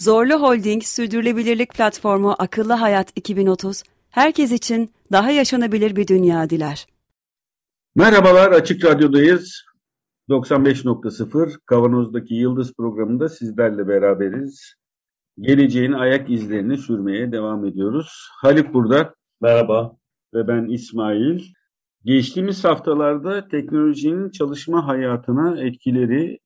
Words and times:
Zorlu 0.00 0.34
Holding 0.34 0.82
Sürdürülebilirlik 0.82 1.74
Platformu 1.74 2.34
Akıllı 2.38 2.72
Hayat 2.72 3.12
2030, 3.16 3.82
herkes 4.10 4.52
için 4.52 4.90
daha 5.12 5.30
yaşanabilir 5.30 5.96
bir 5.96 6.06
dünya 6.06 6.50
diler. 6.50 6.86
Merhabalar, 7.94 8.52
Açık 8.52 8.84
Radyo'dayız. 8.84 9.64
95.0 10.28 11.58
Kavanoz'daki 11.66 12.34
Yıldız 12.34 12.74
programında 12.76 13.28
sizlerle 13.28 13.88
beraberiz. 13.88 14.74
Geleceğin 15.40 15.92
ayak 15.92 16.30
izlerini 16.30 16.78
sürmeye 16.78 17.32
devam 17.32 17.64
ediyoruz. 17.64 18.28
Haluk 18.40 18.74
burada. 18.74 19.14
Merhaba. 19.40 19.96
Ve 20.34 20.48
ben 20.48 20.64
İsmail. 20.64 21.44
Geçtiğimiz 22.04 22.64
haftalarda 22.64 23.48
teknolojinin 23.48 24.30
çalışma 24.30 24.86
hayatına 24.86 25.60
etkileri, 25.60 26.38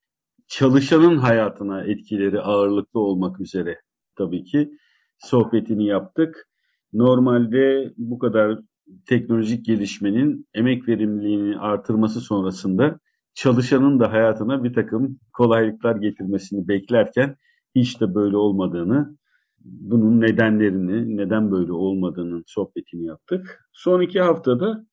çalışanın 0.59 1.19
hayatına 1.19 1.85
etkileri 1.85 2.41
ağırlıklı 2.41 3.01
olmak 3.01 3.41
üzere 3.41 3.81
tabii 4.17 4.45
ki 4.45 4.71
sohbetini 5.19 5.87
yaptık. 5.87 6.49
Normalde 6.93 7.93
bu 7.97 8.19
kadar 8.19 8.59
teknolojik 9.07 9.65
gelişmenin 9.65 10.47
emek 10.55 10.89
verimliliğini 10.89 11.59
artırması 11.59 12.21
sonrasında 12.21 12.99
çalışanın 13.35 14.01
da 14.01 14.13
hayatına 14.13 14.65
bir 14.65 14.75
takım 14.75 15.19
kolaylıklar 15.33 15.97
getirmesini 15.97 16.69
beklerken 16.69 17.37
hiç 17.75 18.01
de 18.01 18.15
böyle 18.15 18.37
olmadığını, 18.37 19.17
bunun 19.65 20.21
nedenlerini, 20.21 21.17
neden 21.17 21.51
böyle 21.51 21.73
olmadığının 21.73 22.45
sohbetini 22.47 23.07
yaptık. 23.07 23.69
Son 23.73 24.01
iki 24.01 24.21
haftada 24.21 24.87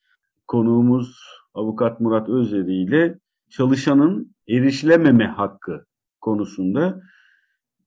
konuğumuz 0.48 1.18
Avukat 1.54 2.00
Murat 2.00 2.30
Özeri 2.30 2.76
ile 2.76 3.20
çalışanın 3.52 4.36
erişilememe 4.48 5.26
hakkı 5.26 5.86
konusunda 6.22 7.02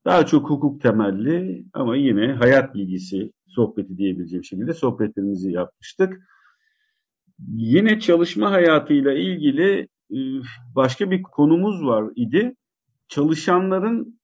daha 0.05 0.27
çok 0.27 0.51
hukuk 0.51 0.81
temelli 0.81 1.65
ama 1.73 1.97
yine 1.97 2.33
hayat 2.33 2.75
bilgisi 2.75 3.33
sohbeti 3.47 3.99
diyebileceğim 3.99 4.45
şekilde 4.45 4.75
sohbetlerimizi 4.75 5.53
yapmıştık. 5.53 6.29
Yine 7.49 8.01
çalışma 8.01 8.51
hayatıyla 8.51 9.13
ilgili 9.13 9.89
e, 10.11 10.19
başka 10.75 11.11
bir 11.11 11.23
konumuz 11.23 11.85
var 11.85 12.05
idi. 12.17 12.55
Çalışanların 13.09 14.21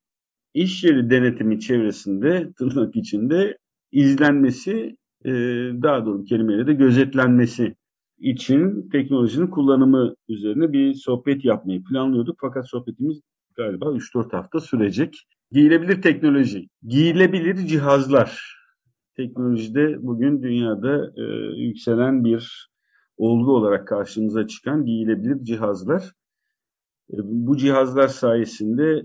iş 0.53 0.83
yeri 0.83 1.09
denetimi 1.09 1.59
çevresinde 1.59 2.53
tırnak 2.57 2.95
içinde 2.95 3.57
izlenmesi, 3.91 4.97
e, 5.25 5.31
daha 5.83 6.05
doğru 6.05 6.25
kelimeyle 6.25 6.67
de 6.67 6.73
gözetlenmesi 6.73 7.75
için 8.21 8.89
teknolojinin 8.89 9.47
kullanımı 9.47 10.15
üzerine 10.29 10.73
bir 10.73 10.93
sohbet 10.93 11.45
yapmayı 11.45 11.83
planlıyorduk. 11.83 12.37
Fakat 12.41 12.69
sohbetimiz 12.69 13.21
galiba 13.57 13.85
3-4 13.85 14.31
hafta 14.31 14.59
sürecek. 14.59 15.27
Giyilebilir 15.51 16.01
teknoloji, 16.01 16.67
giyilebilir 16.87 17.55
cihazlar. 17.55 18.57
Teknolojide 19.15 20.03
bugün 20.03 20.43
dünyada 20.43 21.11
e, 21.17 21.23
yükselen 21.61 22.23
bir 22.23 22.69
olgu 23.17 23.55
olarak 23.55 23.87
karşımıza 23.87 24.47
çıkan 24.47 24.85
giyilebilir 24.85 25.43
cihazlar. 25.43 26.03
E, 27.13 27.17
bu 27.23 27.57
cihazlar 27.57 28.07
sayesinde 28.07 29.03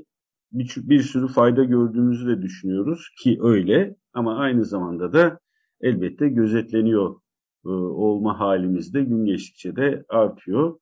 bir, 0.53 0.75
bir 0.77 1.03
sürü 1.03 1.29
fayda 1.29 1.65
gördüğümüzü 1.65 2.29
de 2.29 2.43
düşünüyoruz 2.43 3.09
ki 3.23 3.39
öyle 3.43 3.97
ama 4.13 4.37
aynı 4.37 4.65
zamanda 4.65 5.13
da 5.13 5.39
elbette 5.81 6.29
gözetleniyor 6.29 7.17
e, 7.67 7.71
olma 7.71 8.41
halimizde 8.41 9.03
gün 9.05 9.25
geçtikçe 9.27 9.77
de 9.77 10.05
artıyor. 10.09 10.79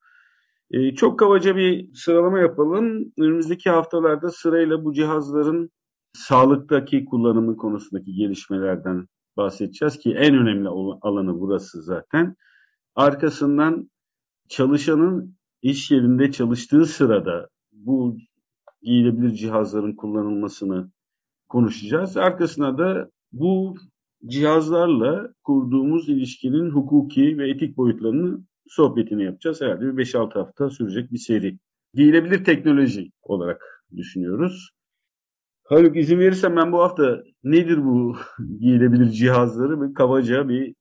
E, 0.70 0.94
çok 0.94 1.18
kabaca 1.18 1.56
bir 1.56 1.94
sıralama 1.94 2.38
yapalım. 2.38 3.12
Önümüzdeki 3.18 3.70
haftalarda 3.70 4.30
sırayla 4.30 4.84
bu 4.84 4.92
cihazların 4.92 5.70
sağlıktaki 6.12 7.04
kullanımı 7.04 7.56
konusundaki 7.56 8.14
gelişmelerden 8.14 9.06
bahsedeceğiz 9.36 9.98
ki 9.98 10.14
en 10.14 10.34
önemli 10.34 10.68
alanı 11.02 11.40
burası 11.40 11.82
zaten. 11.82 12.36
Arkasından 12.94 13.90
çalışanın 14.48 15.36
iş 15.62 15.90
yerinde 15.90 16.32
çalıştığı 16.32 16.86
sırada 16.86 17.48
bu 17.72 18.16
giyilebilir 18.82 19.34
cihazların 19.34 19.96
kullanılmasını 19.96 20.90
konuşacağız. 21.48 22.16
Arkasına 22.16 22.78
da 22.78 23.10
bu 23.32 23.76
cihazlarla 24.26 25.28
kurduğumuz 25.42 26.08
ilişkinin 26.08 26.70
hukuki 26.70 27.38
ve 27.38 27.50
etik 27.50 27.76
boyutlarını 27.76 28.40
sohbetini 28.68 29.24
yapacağız. 29.24 29.60
Herhalde 29.60 29.96
bir 29.96 30.04
5-6 30.04 30.32
hafta 30.32 30.70
sürecek 30.70 31.12
bir 31.12 31.18
seri. 31.18 31.58
Giyilebilir 31.94 32.44
teknoloji 32.44 33.10
olarak 33.22 33.84
düşünüyoruz. 33.96 34.70
Haluk 35.64 35.96
izin 35.96 36.18
verirsen 36.18 36.56
ben 36.56 36.72
bu 36.72 36.78
hafta 36.78 37.22
nedir 37.44 37.84
bu 37.84 38.16
giyilebilir 38.60 39.10
cihazları 39.10 39.82
bir 39.82 39.94
kabaca 39.94 40.48
bir 40.48 40.74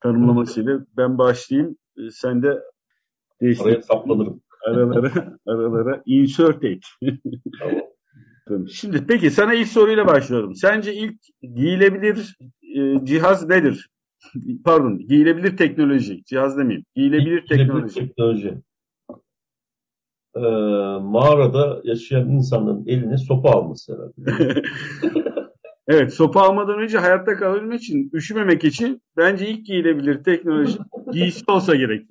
tanımlamasıyla 0.00 0.86
ben 0.96 1.18
başlayayım. 1.18 1.76
Sen 2.10 2.42
de 2.42 2.62
Araya 3.42 3.82
saplanırım. 3.82 4.42
Aralara, 4.66 5.38
aralara 5.46 6.02
insert 6.06 6.64
et. 6.64 6.82
tamam. 8.48 8.68
Şimdi 8.68 9.06
peki 9.06 9.30
sana 9.30 9.54
ilk 9.54 9.68
soruyla 9.68 10.06
başlıyorum. 10.06 10.54
Sence 10.54 10.94
ilk 10.94 11.20
giyilebilir 11.54 12.36
e, 12.76 13.04
cihaz 13.04 13.48
nedir? 13.48 13.88
Pardon, 14.64 14.98
giyilebilir 14.98 15.56
teknoloji. 15.56 16.24
Cihaz 16.24 16.58
demeyeyim. 16.58 16.84
Giyilebilir 16.94 17.46
teknoloji. 17.46 17.94
teknoloji. 17.94 18.54
Ee, 20.36 20.40
mağarada 21.00 21.80
yaşayan 21.84 22.28
insanların 22.28 22.84
eline 22.86 23.18
sopa 23.18 23.50
alması 23.50 23.92
herhalde. 23.92 24.62
evet, 25.88 26.14
sopa 26.14 26.40
almadan 26.40 26.78
önce 26.78 26.98
hayatta 26.98 27.36
kalabilmek 27.36 27.80
için, 27.80 28.10
üşümemek 28.12 28.64
için 28.64 29.02
bence 29.16 29.48
ilk 29.48 29.66
giyilebilir 29.66 30.24
teknoloji 30.24 30.78
giysi 31.12 31.44
olsa 31.48 31.74
gerek. 31.74 32.06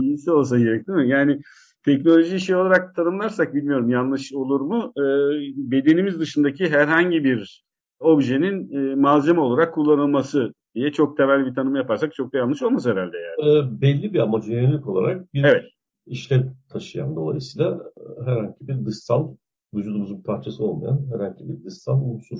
giysi 0.00 0.30
olsa 0.30 0.58
gerek 0.58 0.88
değil 0.88 0.98
mi? 0.98 1.08
Yani 1.08 1.40
teknoloji 1.84 2.40
şey 2.40 2.56
olarak 2.56 2.94
tanımlarsak 2.94 3.54
bilmiyorum 3.54 3.90
yanlış 3.90 4.32
olur 4.32 4.60
mu? 4.60 4.92
Ee, 4.96 5.02
bedenimiz 5.56 6.20
dışındaki 6.20 6.70
herhangi 6.70 7.24
bir 7.24 7.64
objenin 8.00 8.72
e, 8.72 8.94
malzeme 8.94 9.40
olarak 9.40 9.74
kullanılması 9.74 10.54
diye 10.74 10.92
çok 10.92 11.16
temel 11.16 11.46
bir 11.46 11.54
tanım 11.54 11.76
yaparsak 11.76 12.14
çok 12.14 12.32
da 12.32 12.38
yanlış 12.38 12.62
olmaz 12.62 12.86
herhalde 12.86 13.16
yani. 13.16 13.50
Ee, 13.50 13.80
belli 13.80 14.12
bir 14.12 14.18
amaca 14.18 14.52
yönelik 14.52 14.86
olarak 14.86 15.34
bir 15.34 15.44
evet. 15.44 15.64
işlev 16.06 16.42
taşıyan 16.68 17.16
dolayısıyla 17.16 17.80
herhangi 18.24 18.54
bir 18.60 18.86
dışsal 18.86 19.34
vücudumuzun 19.74 20.18
bir 20.18 20.24
parçası 20.24 20.64
olmayan 20.64 21.06
herhangi 21.12 21.48
bir 21.48 21.64
dışsal 21.64 22.00
unsur. 22.02 22.38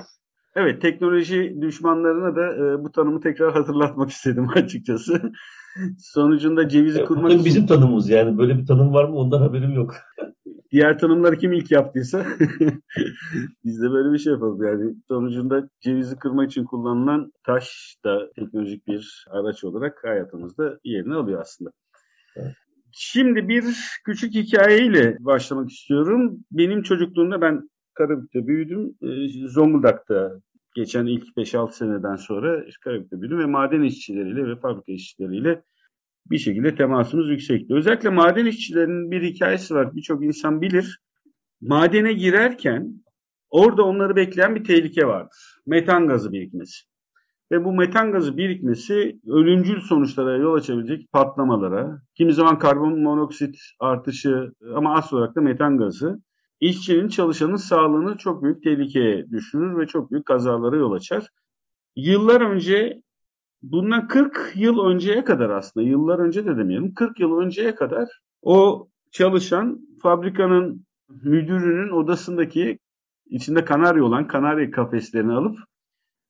Evet, 0.56 0.82
teknoloji 0.82 1.56
düşmanlarına 1.60 2.37
da 2.37 2.55
e, 2.55 2.85
bu 2.85 2.93
tanımı 2.93 3.20
tekrar 3.20 3.52
hatırlatmak 3.52 4.11
istedim 4.17 4.49
açıkçası. 4.55 5.32
Sonucunda 5.99 6.69
cevizi 6.69 7.00
e, 7.00 7.05
kurmak 7.05 7.32
için... 7.32 7.44
Bizim 7.44 7.67
tanımımız 7.67 8.08
yani 8.08 8.38
böyle 8.38 8.58
bir 8.58 8.67
tanım 8.67 8.94
var 8.94 9.05
mı 9.05 9.17
ondan 9.17 9.40
haberim 9.40 9.73
yok. 9.73 9.94
Diğer 10.72 10.99
tanımları 10.99 11.38
kim 11.38 11.52
ilk 11.52 11.70
yaptıysa 11.70 12.26
biz 13.64 13.82
de 13.82 13.90
böyle 13.90 14.12
bir 14.12 14.19
şey 14.19 14.32
yapalım. 14.32 14.64
Yani 14.64 14.94
sonucunda 15.08 15.69
cevizi 15.81 16.17
kırmak 16.17 16.50
için 16.50 16.64
kullanılan 16.64 17.32
taş 17.44 17.96
da 18.05 18.32
teknolojik 18.32 18.87
bir 18.87 19.26
araç 19.31 19.64
olarak 19.64 20.05
hayatımızda 20.05 20.78
yerini 20.84 21.14
alıyor 21.14 21.40
aslında. 21.40 21.70
Evet. 22.37 22.55
Şimdi 22.93 23.49
bir 23.49 23.64
küçük 24.05 24.34
hikayeyle 24.34 25.17
başlamak 25.20 25.70
istiyorum. 25.70 26.38
Benim 26.50 26.82
çocukluğumda 26.82 27.40
ben 27.40 27.70
Karabük'te 27.94 28.46
büyüdüm. 28.46 28.94
Zonguldak'ta 29.49 30.40
geçen 30.75 31.06
ilk 31.06 31.37
5-6 31.37 31.73
seneden 31.73 32.16
sonra 32.16 32.64
Karabük'te 32.81 33.20
büyüdüm 33.20 33.38
ve 33.38 33.46
maden 33.46 33.82
işçileriyle 33.82 34.46
ve 34.46 34.56
fabrika 34.56 34.93
işçileriyle 34.93 35.62
bir 36.31 36.38
şekilde 36.38 36.75
temasımız 36.75 37.29
yüksekti. 37.29 37.75
Özellikle 37.75 38.09
maden 38.09 38.47
işçilerinin 38.47 39.11
bir 39.11 39.23
hikayesi 39.23 39.75
var. 39.75 39.97
Birçok 39.97 40.25
insan 40.25 40.61
bilir. 40.61 41.00
Madene 41.61 42.12
girerken 42.12 42.94
orada 43.50 43.85
onları 43.85 44.17
bekleyen 44.17 44.55
bir 44.55 44.65
tehlike 44.65 45.06
vardır. 45.06 45.61
Metan 45.67 46.06
gazı 46.06 46.32
birikmesi. 46.32 46.91
Ve 47.53 47.65
bu 47.65 47.73
metan 47.73 48.12
gazı 48.12 48.37
birikmesi 48.37 49.21
ölümcül 49.27 49.81
sonuçlara 49.81 50.37
yol 50.37 50.55
açabilecek 50.55 51.12
patlamalara, 51.12 52.03
kimi 52.15 52.35
zaman 52.35 52.59
karbon 52.59 53.00
monoksit 53.00 53.56
artışı 53.81 54.53
ama 54.75 54.94
asıl 54.94 55.17
olarak 55.17 55.37
da 55.37 55.41
metan 55.41 55.79
gazı 55.79 56.21
işçinin 56.61 57.09
çalışanın 57.09 57.56
sağlığını 57.56 58.17
çok 58.17 58.43
büyük 58.43 58.62
tehlikeye 58.62 59.31
düşürür 59.31 59.79
ve 59.79 59.87
çok 59.87 60.12
büyük 60.12 60.26
kazalara 60.26 60.76
yol 60.76 60.93
açar. 60.93 61.29
Yıllar 61.97 62.41
önce 62.41 63.03
bundan 63.62 64.09
40 64.09 64.53
yıl 64.55 64.85
önceye 64.85 65.25
kadar 65.25 65.51
aslında 65.51 65.87
yıllar 65.87 66.19
önce 66.19 66.47
de 66.47 66.57
demeyelim 66.57 66.95
40 66.95 67.21
yıl 67.21 67.39
önceye 67.39 67.75
kadar 67.75 68.09
o 68.43 68.89
çalışan 69.11 69.81
fabrikanın 70.03 70.87
müdürünün 71.09 71.91
odasındaki 71.91 72.79
içinde 73.27 73.65
kanarya 73.65 74.05
olan 74.05 74.27
kanarya 74.27 74.71
kafeslerini 74.71 75.33
alıp 75.33 75.59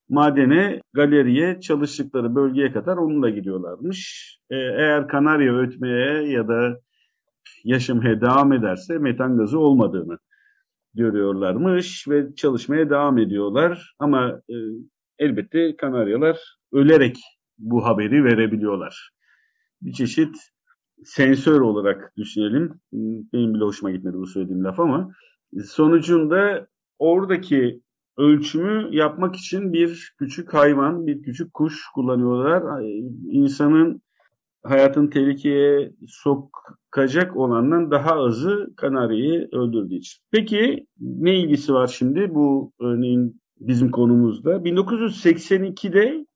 madene, 0.08 0.80
galeriye, 0.92 1.60
çalıştıkları 1.60 2.34
bölgeye 2.34 2.72
kadar 2.72 2.96
onunla 2.96 3.30
gidiyorlarmış. 3.30 4.28
Ee, 4.50 4.56
eğer 4.56 5.08
kanarya 5.08 5.56
ötmeye 5.56 6.30
ya 6.32 6.48
da 6.48 6.80
yaşamaya 7.64 8.20
devam 8.20 8.52
ederse 8.52 8.98
metan 8.98 9.36
gazı 9.36 9.58
olmadığını 9.58 10.18
görüyorlarmış 10.94 12.08
ve 12.08 12.34
çalışmaya 12.34 12.90
devam 12.90 13.18
ediyorlar. 13.18 13.94
Ama 13.98 14.40
e, 14.50 14.54
elbette 15.20 15.76
kanaryalar 15.76 16.58
ölerek 16.72 17.16
bu 17.58 17.84
haberi 17.84 18.24
verebiliyorlar. 18.24 19.10
Bir 19.82 19.92
çeşit 19.92 20.36
sensör 21.04 21.60
olarak 21.60 22.12
düşünelim. 22.16 22.80
Benim 23.32 23.54
bile 23.54 23.64
hoşuma 23.64 23.90
gitmedi 23.90 24.16
bu 24.16 24.26
söylediğim 24.26 24.64
laf 24.64 24.80
ama 24.80 25.10
sonucunda 25.64 26.66
oradaki 26.98 27.80
ölçümü 28.16 28.96
yapmak 28.96 29.36
için 29.36 29.72
bir 29.72 30.14
küçük 30.18 30.54
hayvan, 30.54 31.06
bir 31.06 31.22
küçük 31.22 31.54
kuş 31.54 31.84
kullanıyorlar. 31.94 32.82
İnsanın 33.30 34.02
hayatın 34.62 35.06
tehlikeye 35.06 35.92
sokacak 36.08 37.36
olandan 37.36 37.90
daha 37.90 38.10
azı 38.10 38.72
kanaryayı 38.76 39.48
öldürdüğü 39.52 39.94
için. 39.94 40.22
Peki 40.30 40.86
ne 41.00 41.38
ilgisi 41.38 41.74
var 41.74 41.86
şimdi 41.86 42.34
bu 42.34 42.72
örneğin 42.80 43.39
bizim 43.60 43.90
konumuzda? 43.90 44.56
1982'de 44.56 46.26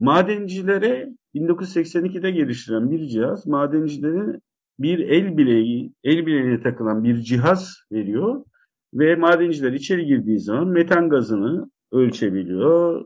madencilere 0.00 1.08
1982'de 1.34 2.30
geliştirilen 2.30 2.90
bir 2.90 3.06
cihaz 3.06 3.46
madencilere 3.46 4.40
bir 4.78 4.98
el 4.98 5.36
bileği, 5.36 5.92
el 6.04 6.26
bileğine 6.26 6.62
takılan 6.62 7.04
bir 7.04 7.20
cihaz 7.20 7.78
veriyor 7.92 8.44
ve 8.94 9.16
madenciler 9.16 9.72
içeri 9.72 10.06
girdiği 10.06 10.38
zaman 10.38 10.68
metan 10.68 11.08
gazını 11.08 11.70
ölçebiliyor. 11.92 13.04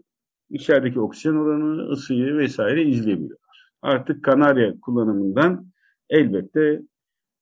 İçerideki 0.50 1.00
oksijen 1.00 1.34
oranı, 1.34 1.90
ısıyı 1.90 2.36
vesaire 2.36 2.84
izleyebiliyor. 2.84 3.38
Artık 3.82 4.24
kanarya 4.24 4.74
kullanımından 4.80 5.66
elbette 6.10 6.82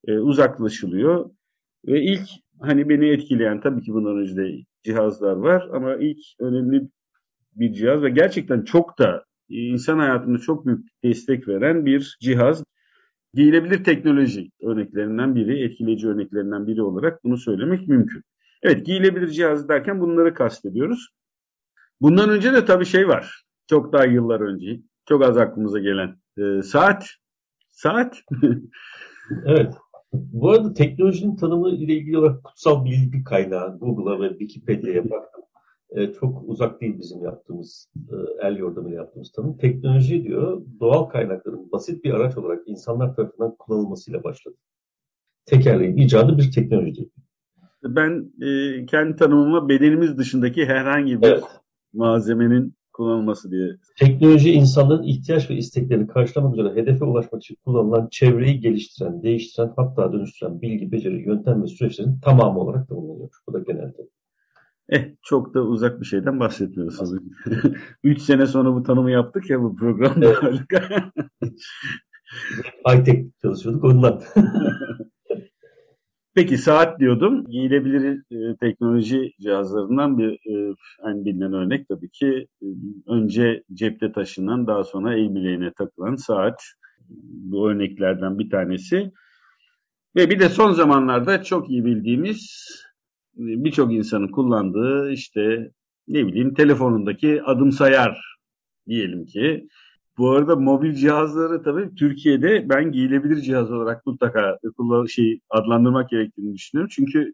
e, 0.07 0.19
uzaklaşılıyor. 0.19 1.31
Ve 1.87 2.03
ilk 2.03 2.29
hani 2.61 2.89
beni 2.89 3.09
etkileyen 3.09 3.61
tabii 3.61 3.83
ki 3.83 3.93
bundan 3.93 4.19
önce 4.19 4.37
de 4.37 4.53
cihazlar 4.87 5.37
var 5.37 5.69
ama 5.73 5.97
ilk 5.97 6.19
önemli 6.41 6.89
bir 7.55 7.73
cihaz 7.73 8.03
ve 8.03 8.11
gerçekten 8.11 8.63
çok 8.63 8.99
da 8.99 9.25
insan 9.49 9.99
hayatında 9.99 10.39
çok 10.39 10.67
büyük 10.67 10.89
destek 11.05 11.49
veren 11.49 11.87
bir 11.87 12.19
cihaz. 12.21 12.65
Giyilebilir 13.35 13.85
teknoloji 13.85 14.51
örneklerinden 14.63 15.35
biri, 15.35 15.65
etkileyici 15.65 16.09
örneklerinden 16.09 16.67
biri 16.67 16.83
olarak 16.83 17.25
bunu 17.25 17.37
söylemek 17.37 17.89
mümkün. 17.89 18.23
Evet 18.63 18.87
giyilebilir 18.87 19.29
cihaz 19.29 19.69
derken 19.69 20.01
bunları 20.01 20.35
kastediyoruz. 20.35 21.09
Bundan 22.01 22.31
önce 22.31 22.53
de 22.53 22.65
tabii 22.65 22.87
şey 22.87 23.09
var. 23.09 23.43
Çok 23.71 23.93
daha 23.93 24.05
yıllar 24.05 24.41
önce. 24.41 24.81
Çok 25.09 25.23
az 25.23 25.39
aklımıza 25.39 25.79
gelen. 25.79 26.17
E, 26.39 26.63
saat. 26.63 27.09
Saat. 27.69 28.23
evet. 29.47 29.75
Bu 30.13 30.51
arada 30.51 30.73
teknolojinin 30.73 31.37
tanımı 31.37 31.69
ile 31.71 31.93
ilgili 31.93 32.19
olarak 32.19 32.45
kutsal 32.45 32.85
bilgi 32.85 33.25
kaynağı 33.25 33.79
Google'a 33.79 34.21
ve 34.21 34.29
Wikipedia'ya 34.29 35.11
baktım. 35.11 35.43
E, 35.91 36.13
çok 36.13 36.49
uzak 36.49 36.81
değil 36.81 36.99
bizim 36.99 37.25
yaptığımız, 37.25 37.89
e, 37.97 38.47
el 38.47 38.57
yordamıyla 38.57 38.99
yaptığımız 38.99 39.33
tanım. 39.33 39.57
Teknoloji 39.57 40.25
diyor, 40.25 40.63
doğal 40.81 41.05
kaynakların 41.05 41.73
basit 41.73 42.05
bir 42.05 42.15
araç 42.15 42.39
olarak 42.39 42.69
insanlar 42.69 43.17
tarafından 43.17 43.55
kullanılmasıyla 43.59 44.25
başladı. 44.25 44.57
Tekerleğin 45.47 45.97
icadı 45.97 46.39
bir 46.39 46.53
teknoloji 46.53 47.11
ben 47.83 48.33
e, 48.43 48.87
kendi 48.87 49.17
tanımıma 49.17 49.69
bedenimiz 49.69 50.19
dışındaki 50.19 50.67
herhangi 50.67 51.23
bir 51.23 51.27
evet. 51.27 51.45
malzemenin 51.93 52.75
kullanılması 52.97 53.51
diye. 53.51 53.77
Teknoloji 53.99 54.53
insanların 54.53 55.03
ihtiyaç 55.03 55.51
ve 55.51 55.55
isteklerini 55.55 56.07
karşılamak 56.07 56.59
üzere 56.59 56.75
hedefe 56.83 57.05
ulaşmak 57.05 57.43
için 57.43 57.57
kullanılan 57.65 58.09
çevreyi 58.11 58.61
geliştiren, 58.61 59.23
değiştiren, 59.23 59.73
hatta 59.77 60.13
dönüştüren 60.13 60.63
bilgi, 60.63 60.93
beceri, 60.93 61.29
yöntem 61.29 61.63
ve 61.63 61.67
süreçlerin 61.67 62.21
tamamı 62.21 62.61
olarak 62.61 62.89
tanımlanıyor. 62.89 63.31
Bu 63.49 63.53
da 63.53 63.59
genelde. 63.59 64.09
Eh 64.89 65.05
çok 65.23 65.55
da 65.55 65.63
uzak 65.63 66.01
bir 66.01 66.07
şeyden 66.07 66.41
bahsetmiyorsunuz. 66.41 67.23
Üç 68.05 68.23
sene 68.23 68.47
sonra 68.47 68.75
bu 68.75 68.83
tanımı 68.83 69.11
yaptık 69.11 69.51
ya 69.51 69.63
bu 69.63 69.77
programda. 69.77 70.27
Evet. 70.27 70.61
High-tech 72.87 73.31
çalışıyorduk 73.43 73.85
ondan. 73.85 74.23
Peki 76.37 76.59
saat 76.59 77.01
diyordum. 77.01 77.45
Giyilebilir 77.47 78.23
e, 78.31 78.57
teknoloji 78.57 79.33
cihazlarından 79.41 80.19
bir 80.19 80.33
e, 80.33 80.75
en 81.09 81.25
bilinen 81.25 81.53
örnek 81.53 81.89
tabii 81.89 82.11
ki 82.11 82.47
e, 82.63 82.67
önce 83.07 83.63
cepte 83.75 84.13
taşınan 84.13 84.67
daha 84.67 84.85
sonra 84.85 85.15
el 85.15 85.35
bileğine 85.35 85.73
takılan 85.73 86.17
saat. 86.17 86.63
Bu 87.29 87.71
örneklerden 87.71 88.39
bir 88.39 88.51
tanesi. 88.51 89.13
Ve 90.17 90.31
bir 90.31 90.41
de 90.41 90.49
son 90.49 90.73
zamanlarda 90.73 91.43
çok 91.43 91.71
iyi 91.71 91.85
bildiğimiz 91.85 92.69
e, 93.39 93.45
birçok 93.65 93.93
insanın 93.93 94.29
kullandığı 94.29 95.13
işte 95.13 95.71
ne 96.09 96.27
bileyim 96.27 96.55
telefonundaki 96.55 97.43
adım 97.43 97.73
sayar 97.73 98.37
diyelim 98.89 99.27
ki 99.27 99.69
bu 100.19 100.31
arada 100.31 100.57
mobil 100.57 100.95
cihazları 100.95 101.63
tabii 101.63 101.95
Türkiye'de 101.95 102.69
ben 102.69 102.93
giyilebilir 102.93 103.41
cihaz 103.41 103.73
olarak 103.73 104.07
mutlaka 104.07 104.59
kullan 104.77 105.07
şey 105.07 105.41
adlandırmak 105.51 106.11
gerektiğini 106.11 106.55
düşünüyorum. 106.55 106.91
Çünkü 106.95 107.33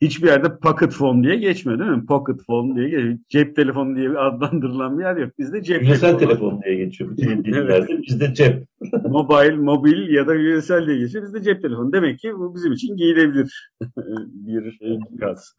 hiçbir 0.00 0.26
yerde 0.26 0.58
pocket 0.58 0.92
phone 0.92 1.22
diye 1.22 1.36
geçmiyor 1.36 1.78
değil 1.78 1.90
mi? 1.90 2.06
Pocket 2.06 2.46
phone 2.46 2.76
diye 2.76 2.88
geçiyor. 2.88 3.18
Cep 3.28 3.56
telefonu 3.56 3.96
diye 3.96 4.10
adlandırılan 4.10 4.98
bir 4.98 5.04
yer 5.04 5.16
yok. 5.16 5.38
Bizde 5.38 5.62
cep 5.62 5.82
Üniversal 5.82 6.18
telefon 6.18 6.62
diye 6.62 6.76
geçiyor. 6.76 7.10
Bütün 7.10 7.44
dillerde 7.44 8.02
bizde 8.08 8.34
cep. 8.34 8.66
Mobile, 9.04 9.56
mobil 9.56 10.14
ya 10.14 10.26
da 10.26 10.34
üniversal 10.34 10.86
diye 10.86 10.98
geçiyor. 10.98 11.24
Bizde 11.24 11.42
cep 11.42 11.62
telefonu. 11.62 11.92
Demek 11.92 12.18
ki 12.18 12.34
bu 12.34 12.54
bizim 12.54 12.72
için 12.72 12.96
giyilebilir 12.96 13.70
bir 14.26 14.78
cihaz. 15.18 15.54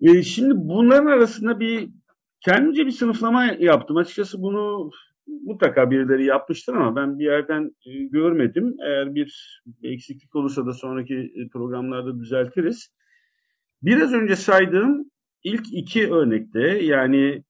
E 0.00 0.22
şimdi 0.22 0.54
bunların 0.56 1.06
arasında 1.06 1.60
bir 1.60 1.88
kendimce 2.40 2.86
bir 2.86 2.90
sınıflama 2.90 3.44
yaptım. 3.44 3.96
Açıkçası 3.96 4.42
bunu 4.42 4.90
mutlaka 5.26 5.90
birileri 5.90 6.24
yapmıştır 6.24 6.74
ama 6.74 6.96
ben 6.96 7.18
bir 7.18 7.24
yerden 7.24 7.76
e, 7.86 7.92
görmedim. 8.04 8.76
Eğer 8.86 9.14
bir 9.14 9.60
eksiklik 9.82 10.36
olursa 10.36 10.66
da 10.66 10.72
sonraki 10.72 11.14
e, 11.14 11.48
programlarda 11.48 12.18
düzeltiriz. 12.20 12.90
Biraz 13.82 14.12
önce 14.12 14.36
saydığım 14.36 15.10
ilk 15.44 15.66
iki 15.72 16.12
örnekte 16.12 16.60
yani 16.60 17.44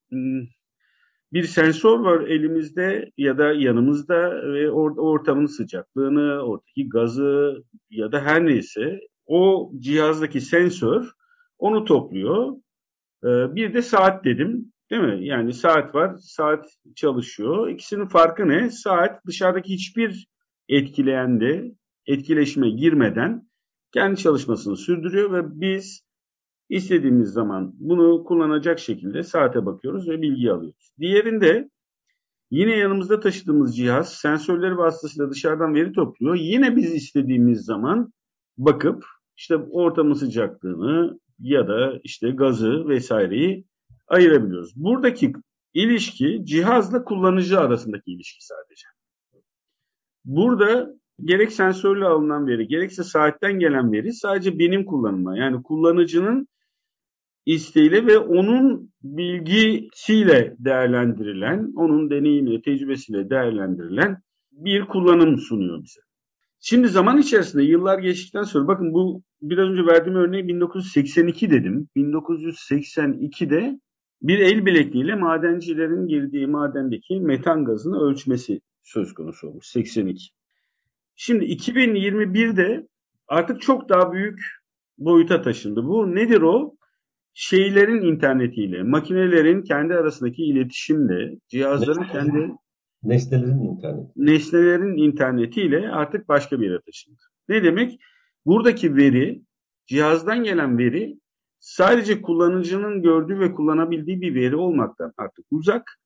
bir 1.33 1.45
sensör 1.45 1.99
var 1.99 2.21
elimizde 2.21 3.11
ya 3.17 3.39
da 3.39 3.53
yanımızda 3.53 4.53
ve 4.53 4.71
ortamın 4.71 5.47
sıcaklığını, 5.47 6.43
oradaki 6.43 6.89
gazı 6.89 7.65
ya 7.91 8.13
da 8.13 8.21
her 8.21 8.47
neyse 8.47 9.01
o 9.27 9.73
cihazdaki 9.79 10.41
sensör 10.41 11.11
onu 11.59 11.85
topluyor. 11.85 12.53
Bir 13.25 13.75
de 13.75 13.83
saat 13.83 14.25
dedim. 14.25 14.73
Değil 14.91 15.03
mi? 15.03 15.27
Yani 15.27 15.53
saat 15.53 15.95
var, 15.95 16.17
saat 16.19 16.67
çalışıyor. 16.97 17.69
İkisinin 17.69 18.07
farkı 18.07 18.49
ne? 18.49 18.71
Saat 18.71 19.27
dışarıdaki 19.27 19.75
hiçbir 19.75 20.29
etkileyende, 20.69 21.73
etkileşime 22.07 22.71
girmeden 22.71 23.49
kendi 23.93 24.17
çalışmasını 24.21 24.77
sürdürüyor 24.77 25.33
ve 25.33 25.61
biz 25.61 26.05
istediğimiz 26.69 27.29
zaman 27.29 27.75
bunu 27.79 28.25
kullanacak 28.25 28.79
şekilde 28.79 29.23
saate 29.23 29.67
bakıyoruz 29.67 30.09
ve 30.09 30.23
bilgi 30.23 30.53
alıyoruz. 30.53 30.93
Diğerinde 30.99 31.71
yine 32.51 32.77
yanımızda 32.77 33.21
taşıdığımız 33.21 33.77
cihaz 33.77 34.15
sensörleri 34.15 34.77
vasıtasıyla 34.77 35.31
dışarıdan 35.31 35.75
veri 35.75 35.93
topluyor. 35.93 36.35
Yine 36.35 36.77
biz 36.77 36.95
istediğimiz 36.95 37.65
zaman 37.65 38.13
bakıp 38.59 39.05
işte 39.37 39.57
ortamın 39.57 40.15
sıcaklığını 40.15 41.21
ya 41.39 41.69
da 41.69 42.01
işte 42.05 42.31
gazı 42.31 42.89
vesaireyi 42.89 43.65
ayırabiliyoruz. 44.09 44.73
Buradaki 44.77 45.33
ilişki 45.75 46.41
cihazla 46.45 47.05
kullanıcı 47.05 47.61
arasındaki 47.61 48.13
ilişki 48.13 48.45
sadece. 48.47 48.87
Burada 50.25 50.95
gerek 51.25 51.53
sensörle 51.53 52.05
alınan 52.05 52.47
veri 52.47 52.69
gerekse 52.69 53.03
saatten 53.05 53.59
gelen 53.59 53.93
veri 53.93 54.13
sadece 54.13 54.59
benim 54.59 54.85
kullanıma 54.85 55.39
yani 55.39 55.63
kullanıcının 55.63 56.49
isteğiyle 57.47 58.07
ve 58.07 58.19
onun 58.19 58.93
bilgisiyle 59.03 60.57
değerlendirilen, 60.59 61.73
onun 61.77 62.11
deneyimiyle, 62.11 62.63
tecrübesiyle 62.63 63.31
değerlendirilen 63.31 64.23
bir 64.53 64.85
kullanım 64.85 65.39
sunuyor 65.39 65.83
bize. 65.83 66.01
Şimdi 66.61 66.89
zaman 66.89 67.19
içerisinde 67.19 67.63
yıllar 67.63 67.99
geçtikten 67.99 68.43
sonra 68.43 68.69
bakın 68.69 68.93
bu 68.95 69.23
biraz 69.43 69.69
önce 69.69 69.87
verdiğim 69.87 70.19
örneği 70.19 70.49
1982 70.49 71.51
dedim. 71.51 71.89
1982'de 71.97 73.81
bir 74.25 74.39
el 74.39 74.67
bilekliğiyle 74.67 75.15
madencilerin 75.15 76.07
girdiği 76.07 76.47
madendeki 76.47 77.21
metan 77.21 77.65
gazını 77.65 78.01
ölçmesi 78.01 78.61
söz 78.83 79.15
konusu 79.15 79.49
olmuş 79.49 79.67
82. 79.67 80.25
Şimdi 81.17 81.45
2021'de 81.45 82.89
artık 83.29 83.63
çok 83.63 83.89
daha 83.89 84.13
büyük 84.13 84.41
boyuta 84.99 85.43
taşındı. 85.43 85.85
Bu 85.85 86.15
nedir 86.15 86.41
o? 86.41 86.77
Şeylerin 87.35 88.03
internetiyle, 88.03 88.83
makinelerin 88.83 89.63
kendi 89.63 89.95
arasındaki 89.95 90.45
iletişimle, 90.45 91.39
cihazların 91.49 92.05
kendi 92.13 92.53
nesnelerin 93.03 93.59
interneti. 93.59 94.13
Nesnelerin 94.17 94.97
internetiyle 94.97 95.91
artık 95.91 96.29
başka 96.29 96.61
bir 96.61 96.67
yere 96.67 96.81
taşındı. 96.81 97.21
Ne 97.49 97.63
demek? 97.65 98.01
Buradaki 98.47 98.97
veri, 98.97 99.43
cihazdan 99.87 100.45
gelen 100.45 100.79
veri 100.79 101.19
sadece 101.65 102.23
kullanıcının 102.23 103.03
gördüğü 103.03 103.41
ve 103.41 103.53
kullanabildiği 103.53 104.21
bir 104.21 104.35
veri 104.35 104.57
olmaktan 104.57 105.13
artık 105.17 105.45
uzak. 105.51 105.99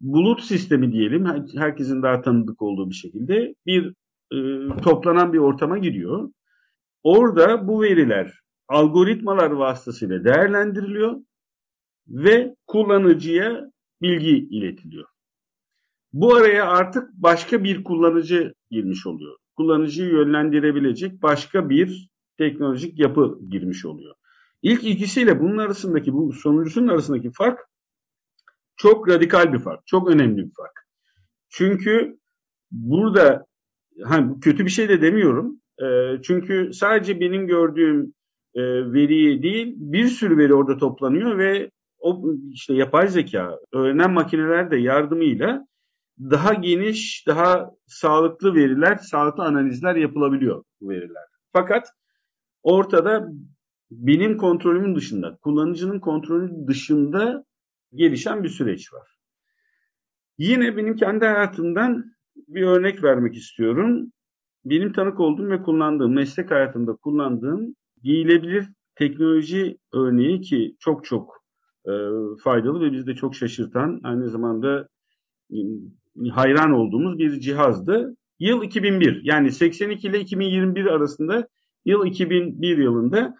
Bulut 0.00 0.42
sistemi 0.42 0.92
diyelim, 0.92 1.26
herkesin 1.56 2.02
daha 2.02 2.22
tanıdık 2.22 2.62
olduğu 2.62 2.90
bir 2.90 2.94
şekilde 2.94 3.54
bir 3.66 3.94
e, 4.32 4.36
toplanan 4.82 5.32
bir 5.32 5.38
ortama 5.38 5.78
giriyor. 5.78 6.30
Orada 7.02 7.68
bu 7.68 7.82
veriler 7.82 8.40
algoritmalar 8.68 9.50
vasıtasıyla 9.50 10.24
değerlendiriliyor 10.24 11.16
ve 12.08 12.56
kullanıcıya 12.66 13.70
bilgi 14.02 14.48
iletiliyor. 14.50 15.08
Bu 16.12 16.34
araya 16.34 16.66
artık 16.66 17.12
başka 17.12 17.64
bir 17.64 17.84
kullanıcı 17.84 18.54
girmiş 18.70 19.06
oluyor. 19.06 19.36
Kullanıcıyı 19.56 20.10
yönlendirebilecek 20.10 21.22
başka 21.22 21.70
bir 21.70 22.08
teknolojik 22.38 22.98
yapı 22.98 23.38
girmiş 23.50 23.84
oluyor. 23.84 24.14
İlk 24.66 24.84
ikisiyle 24.84 25.40
bunun 25.40 25.58
arasındaki, 25.58 26.12
bu 26.12 26.32
sonuncusunun 26.32 26.88
arasındaki 26.88 27.30
fark 27.32 27.58
çok 28.76 29.08
radikal 29.08 29.52
bir 29.52 29.58
fark, 29.58 29.86
çok 29.86 30.10
önemli 30.10 30.36
bir 30.36 30.54
fark. 30.56 30.86
Çünkü 31.48 32.18
burada 32.70 33.46
hani 34.04 34.40
kötü 34.40 34.64
bir 34.64 34.70
şey 34.70 34.88
de 34.88 35.02
demiyorum. 35.02 35.60
E, 35.82 35.86
çünkü 36.22 36.70
sadece 36.72 37.20
benim 37.20 37.46
gördüğüm 37.46 38.14
e, 38.54 38.62
veriyi 38.92 39.42
değil, 39.42 39.74
bir 39.76 40.06
sürü 40.08 40.38
veri 40.38 40.54
orada 40.54 40.76
toplanıyor 40.76 41.38
ve 41.38 41.70
o 41.98 42.24
işte 42.52 42.74
yapay 42.74 43.08
zeka, 43.08 43.58
öğrenen 43.72 44.10
makineler 44.10 44.70
de 44.70 44.76
yardımıyla 44.76 45.66
daha 46.20 46.54
geniş, 46.54 47.26
daha 47.26 47.70
sağlıklı 47.86 48.54
veriler, 48.54 48.96
sağlıklı 48.96 49.44
analizler 49.44 49.96
yapılabiliyor 49.96 50.64
bu 50.80 50.88
veriler. 50.88 51.24
Fakat 51.52 51.88
ortada 52.62 53.28
benim 53.90 54.36
kontrolümün 54.36 54.94
dışında, 54.94 55.36
kullanıcının 55.36 56.00
kontrolü 56.00 56.66
dışında 56.66 57.44
gelişen 57.94 58.44
bir 58.44 58.48
süreç 58.48 58.92
var. 58.92 59.16
Yine 60.38 60.76
benim 60.76 60.96
kendi 60.96 61.24
hayatımdan 61.24 62.04
bir 62.48 62.62
örnek 62.62 63.02
vermek 63.02 63.34
istiyorum. 63.36 64.12
Benim 64.64 64.92
tanık 64.92 65.20
olduğum 65.20 65.50
ve 65.50 65.62
kullandığım, 65.62 66.14
meslek 66.14 66.50
hayatımda 66.50 66.96
kullandığım 66.96 67.76
giyilebilir 68.02 68.68
teknoloji 68.94 69.78
örneği 69.92 70.40
ki 70.40 70.76
çok 70.80 71.04
çok 71.04 71.42
e, 71.86 71.92
faydalı 72.44 72.80
ve 72.80 72.92
bizi 72.92 73.06
de 73.06 73.14
çok 73.14 73.34
şaşırtan, 73.34 74.00
aynı 74.04 74.30
zamanda 74.30 74.88
e, 75.50 75.58
hayran 76.30 76.72
olduğumuz 76.72 77.18
bir 77.18 77.40
cihazdı. 77.40 78.16
Yıl 78.38 78.62
2001 78.62 79.20
yani 79.24 79.52
82 79.52 80.08
ile 80.08 80.20
2021 80.20 80.86
arasında 80.86 81.48
yıl 81.84 82.06
2001 82.06 82.78
yılında 82.78 83.36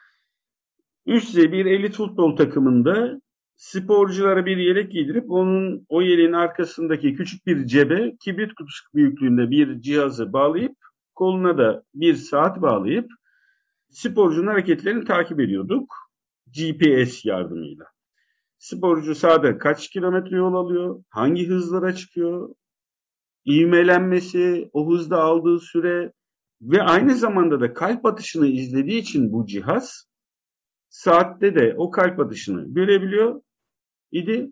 üst 1.06 1.28
düzey 1.28 1.52
bir 1.52 1.66
elit 1.66 1.94
futbol 1.94 2.36
takımında 2.36 3.20
sporculara 3.56 4.46
bir 4.46 4.56
yelek 4.56 4.92
giydirip 4.92 5.30
onun 5.30 5.86
o 5.88 6.02
yeleğin 6.02 6.32
arkasındaki 6.32 7.14
küçük 7.14 7.46
bir 7.46 7.66
cebe 7.66 8.16
kibrit 8.16 8.54
kutusu 8.54 8.84
büyüklüğünde 8.94 9.50
bir 9.50 9.80
cihazı 9.80 10.32
bağlayıp 10.32 10.76
koluna 11.14 11.58
da 11.58 11.82
bir 11.94 12.14
saat 12.14 12.62
bağlayıp 12.62 13.10
sporcunun 13.90 14.46
hareketlerini 14.46 15.04
takip 15.04 15.40
ediyorduk 15.40 15.94
GPS 16.46 17.24
yardımıyla. 17.24 17.84
Sporcu 18.58 19.14
sahada 19.14 19.58
kaç 19.58 19.90
kilometre 19.90 20.36
yol 20.36 20.54
alıyor, 20.54 21.04
hangi 21.08 21.48
hızlara 21.48 21.94
çıkıyor, 21.94 22.54
ivmelenmesi, 23.48 24.70
o 24.72 24.90
hızda 24.90 25.22
aldığı 25.22 25.60
süre 25.60 26.12
ve 26.60 26.82
aynı 26.82 27.14
zamanda 27.14 27.60
da 27.60 27.74
kalp 27.74 28.06
atışını 28.06 28.46
izlediği 28.46 29.00
için 29.00 29.32
bu 29.32 29.46
cihaz 29.46 30.05
saatte 30.96 31.54
de 31.54 31.74
o 31.76 31.90
kalp 31.90 32.20
atışını 32.20 32.74
görebiliyor 32.74 33.40
idi. 34.12 34.50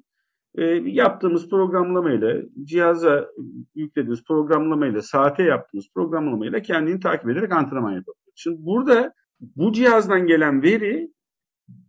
E, 0.54 0.64
yaptığımız 0.84 1.48
programlamayla, 1.50 2.42
cihaza 2.64 3.28
yüklediğimiz 3.74 4.24
programlamayla, 4.24 5.02
saate 5.02 5.42
yaptığımız 5.42 5.86
programlamayla 5.94 6.62
kendini 6.62 7.00
takip 7.00 7.30
ederek 7.30 7.52
antrenman 7.52 7.92
yapabiliyor. 7.92 8.32
Şimdi 8.34 8.56
burada 8.60 9.12
bu 9.40 9.72
cihazdan 9.72 10.26
gelen 10.26 10.62
veri 10.62 11.10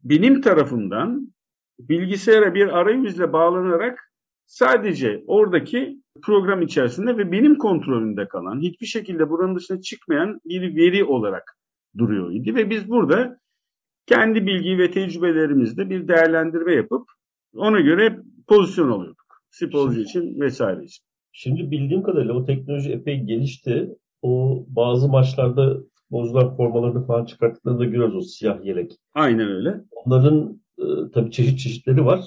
benim 0.04 0.42
tarafımdan 0.42 1.34
bilgisayara 1.80 2.54
bir 2.54 2.78
arayüzle 2.78 3.34
bağlanarak 3.34 4.12
sadece 4.46 5.24
oradaki 5.28 6.02
program 6.24 6.62
içerisinde 6.62 7.18
ve 7.18 7.32
benim 7.32 7.58
kontrolümde 7.58 8.28
kalan, 8.28 8.62
hiçbir 8.62 8.86
şekilde 8.86 9.30
buranın 9.30 9.56
dışına 9.56 9.82
çıkmayan 9.82 10.40
bir 10.46 10.76
veri 10.76 11.04
olarak 11.04 11.58
duruyor 11.98 12.32
idi. 12.32 12.56
Ve 12.56 12.70
biz 12.70 12.90
burada 12.90 13.40
kendi 14.08 14.46
bilgi 14.46 14.78
ve 14.78 14.92
tecrübelerimizde 14.92 15.90
bir 15.90 16.08
değerlendirme 16.08 16.74
yapıp 16.74 17.08
ona 17.56 17.80
göre 17.80 18.20
pozisyon 18.48 18.92
alıyorduk. 18.92 19.26
Sporcu 19.50 20.02
için 20.02 20.40
vesaire 20.42 20.84
için. 20.84 21.06
Şimdi 21.32 21.72
bildiğim 21.72 22.04
kadarıyla 22.04 22.34
o 22.34 22.46
teknoloji 22.46 22.92
epey 22.92 23.20
gelişti. 23.20 23.90
O 24.22 24.64
bazı 24.68 25.08
maçlarda 25.08 25.78
futbolcular 25.94 26.58
formalarını 26.58 27.08
falan 27.08 27.26
çıkarttıklarında 27.26 27.86
görüyoruz 27.86 28.16
o 28.16 28.22
siyah 28.22 28.66
yelek. 28.66 28.98
Aynen 29.14 29.48
öyle. 29.48 29.82
Onların 29.92 30.62
e, 30.78 30.84
tabii 31.14 31.32
çeşit 31.32 31.60
çeşitleri 31.60 32.06
var. 32.06 32.26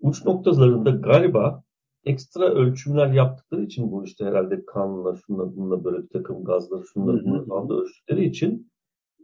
Uç 0.00 0.24
noktalarında 0.24 0.90
galiba 0.90 1.62
ekstra 2.04 2.44
ölçümler 2.44 3.12
yaptıkları 3.12 3.62
için 3.62 3.92
bu 3.92 4.04
işte 4.04 4.24
herhalde 4.24 4.64
kanla, 4.66 5.16
şunla 5.26 5.56
bununla 5.56 5.84
böyle 5.84 6.02
bir 6.02 6.08
takım 6.08 6.44
gazlar, 6.44 6.84
şunla 6.92 7.24
bunla 7.24 7.44
falan 7.44 7.68
da 7.68 7.74
ölçtükleri 7.74 8.24
için 8.24 8.71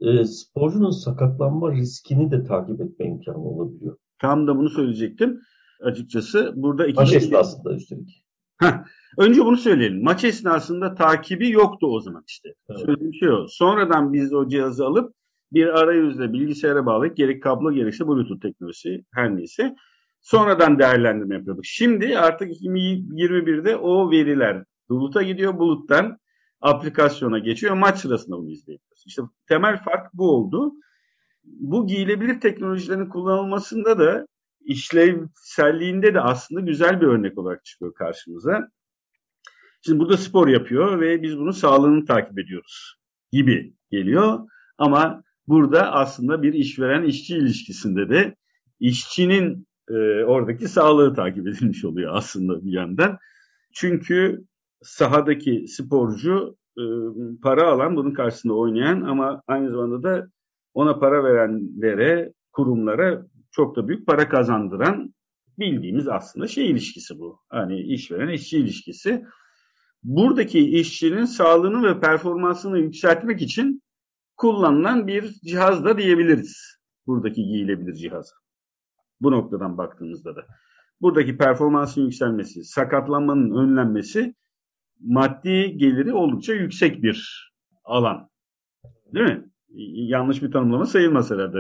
e, 0.01 0.25
sporcunun 0.25 0.91
sakatlanma 0.91 1.73
riskini 1.73 2.31
de 2.31 2.45
takip 2.45 2.81
etme 2.81 3.07
imkanı 3.07 3.39
olabiliyor. 3.39 3.97
Tam 4.19 4.47
da 4.47 4.57
bunu 4.57 4.69
söyleyecektim. 4.69 5.41
Açıkçası 5.83 6.53
burada 6.57 6.87
iki 6.87 7.01
Maç 7.01 7.13
esnasında 7.13 7.75
üstelik. 7.75 8.25
Heh, 8.61 8.73
önce 9.19 9.45
bunu 9.45 9.57
söyleyelim. 9.57 10.05
Maç 10.05 10.25
esnasında 10.25 10.95
takibi 10.95 11.51
yoktu 11.51 11.87
o 11.87 12.01
zaman 12.01 12.25
işte. 12.29 12.55
Evet. 12.71 12.81
Söylediğim 12.81 13.15
şey 13.15 13.31
o. 13.31 13.47
Sonradan 13.49 14.13
biz 14.13 14.35
o 14.35 14.49
cihazı 14.49 14.87
alıp 14.87 15.15
bir 15.53 15.67
arayüzle 15.67 16.33
bilgisayara 16.33 16.87
bağlayıp 16.87 17.17
gerek 17.17 17.43
kablo 17.43 17.73
gerekse 17.73 18.09
Bluetooth 18.09 18.41
teknolojisi 18.41 19.05
her 19.15 19.37
neyse 19.37 19.77
sonradan 20.21 20.79
değerlendirme 20.79 21.35
yapıyorduk. 21.35 21.65
Şimdi 21.67 22.19
artık 22.19 22.51
2021'de 22.51 23.77
o 23.77 24.11
veriler 24.11 24.65
buluta 24.89 25.23
gidiyor. 25.23 25.59
Buluttan 25.59 26.19
aplikasyona 26.61 27.39
geçiyor. 27.39 27.75
Maç 27.75 27.99
sırasında 27.99 28.37
bunu 28.37 28.51
izleyebiliyoruz. 28.51 29.05
İşte 29.07 29.23
temel 29.49 29.83
fark 29.83 30.15
bu 30.15 30.31
oldu. 30.31 30.73
Bu 31.45 31.87
giyilebilir 31.87 32.41
teknolojilerin 32.41 33.09
kullanılmasında 33.09 33.99
da 33.99 34.27
işlevselliğinde 34.61 36.15
de 36.15 36.21
aslında 36.21 36.61
güzel 36.61 37.01
bir 37.01 37.07
örnek 37.07 37.39
olarak 37.39 37.65
çıkıyor 37.65 37.95
karşımıza. 37.95 38.69
Şimdi 39.87 39.99
burada 39.99 40.17
spor 40.17 40.49
yapıyor 40.49 41.01
ve 41.01 41.23
biz 41.23 41.39
bunun 41.39 41.51
sağlığını 41.51 42.05
takip 42.05 42.39
ediyoruz 42.39 42.97
gibi 43.33 43.75
geliyor. 43.91 44.39
Ama 44.79 45.23
burada 45.47 45.93
aslında 45.93 46.43
bir 46.43 46.55
işveren 46.55 47.03
işçi 47.03 47.37
ilişkisinde 47.37 48.09
de 48.09 48.37
işçinin 48.81 49.67
e, 49.91 50.25
oradaki 50.25 50.69
sağlığı 50.69 51.15
takip 51.15 51.47
edilmiş 51.49 51.85
oluyor 51.85 52.15
aslında 52.15 52.65
bir 52.65 52.73
yandan. 52.73 53.19
Çünkü 53.73 54.45
sahadaki 54.83 55.69
sporcu 55.69 56.57
e, 56.79 56.83
para 57.43 57.69
alan, 57.69 57.97
bunun 57.97 58.13
karşısında 58.13 58.55
oynayan 58.55 59.01
ama 59.01 59.43
aynı 59.47 59.71
zamanda 59.71 60.03
da 60.03 60.29
ona 60.75 60.99
para 60.99 61.25
verenlere, 61.25 62.33
kurumlara 62.53 63.27
çok 63.51 63.77
da 63.77 63.89
büyük 63.89 64.07
para 64.07 64.29
kazandıran 64.29 65.15
bildiğimiz 65.59 66.09
aslında 66.09 66.47
şey 66.47 66.71
ilişkisi 66.71 67.19
bu. 67.19 67.41
Hani 67.49 67.81
işveren 67.81 68.29
işçi 68.29 68.59
ilişkisi. 68.59 69.25
Buradaki 70.03 70.59
işçinin 70.59 71.25
sağlığını 71.25 71.83
ve 71.83 72.01
performansını 72.01 72.79
yükseltmek 72.79 73.43
için 73.43 73.83
kullanılan 74.37 75.07
bir 75.07 75.33
cihaz 75.45 75.85
da 75.85 75.99
diyebiliriz. 75.99 76.79
Buradaki 77.07 77.45
giyilebilir 77.45 77.95
cihaz. 77.95 78.33
Bu 79.21 79.33
noktadan 79.33 79.79
baktığımızda 79.79 80.37
da. 80.37 80.47
Buradaki 81.01 81.37
performansın 81.37 82.03
yükselmesi, 82.03 82.65
sakatlanmanın 82.65 83.51
önlenmesi 83.55 84.35
maddi 85.01 85.79
geliri 85.79 86.13
oldukça 86.13 86.53
yüksek 86.53 87.03
bir 87.03 87.51
alan. 87.85 88.29
Değil 89.15 89.27
mi? 89.27 89.45
yanlış 89.95 90.43
bir 90.43 90.53
tanımlama 90.53 90.87
sayılmaz 90.87 91.31
herhalde. 91.31 91.59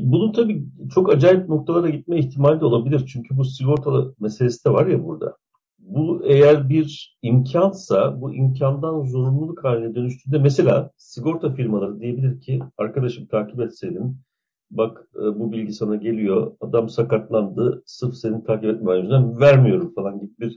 Bunun 0.00 0.32
tabii 0.32 0.64
çok 0.94 1.12
acayip 1.14 1.48
noktalara 1.48 1.90
gitme 1.90 2.18
ihtimali 2.18 2.60
de 2.60 2.64
olabilir. 2.64 3.06
Çünkü 3.12 3.36
bu 3.36 3.44
sigortalı 3.44 4.14
meselesi 4.20 4.64
de 4.64 4.70
var 4.70 4.86
ya 4.86 5.04
burada. 5.04 5.36
Bu 5.78 6.22
eğer 6.24 6.68
bir 6.68 7.18
imkansa 7.22 8.20
bu 8.20 8.34
imkandan 8.34 9.04
zorunluluk 9.04 9.64
haline 9.64 9.94
dönüştüğünde 9.94 10.38
mesela 10.38 10.90
sigorta 10.96 11.54
firmaları 11.54 12.00
diyebilir 12.00 12.40
ki 12.40 12.60
arkadaşım 12.78 13.26
takip 13.26 13.60
etseydin 13.60 14.16
bak 14.70 15.08
e, 15.14 15.20
bu 15.20 15.52
bilgi 15.52 15.72
sana 15.72 15.96
geliyor 15.96 16.56
adam 16.60 16.88
sakatlandı 16.88 17.82
sırf 17.86 18.14
seni 18.14 18.44
takip 18.44 18.70
etme 18.70 18.96
yüzünden 18.96 19.40
vermiyorum 19.40 19.94
falan 19.94 20.20
gibi 20.20 20.32
bir 20.40 20.56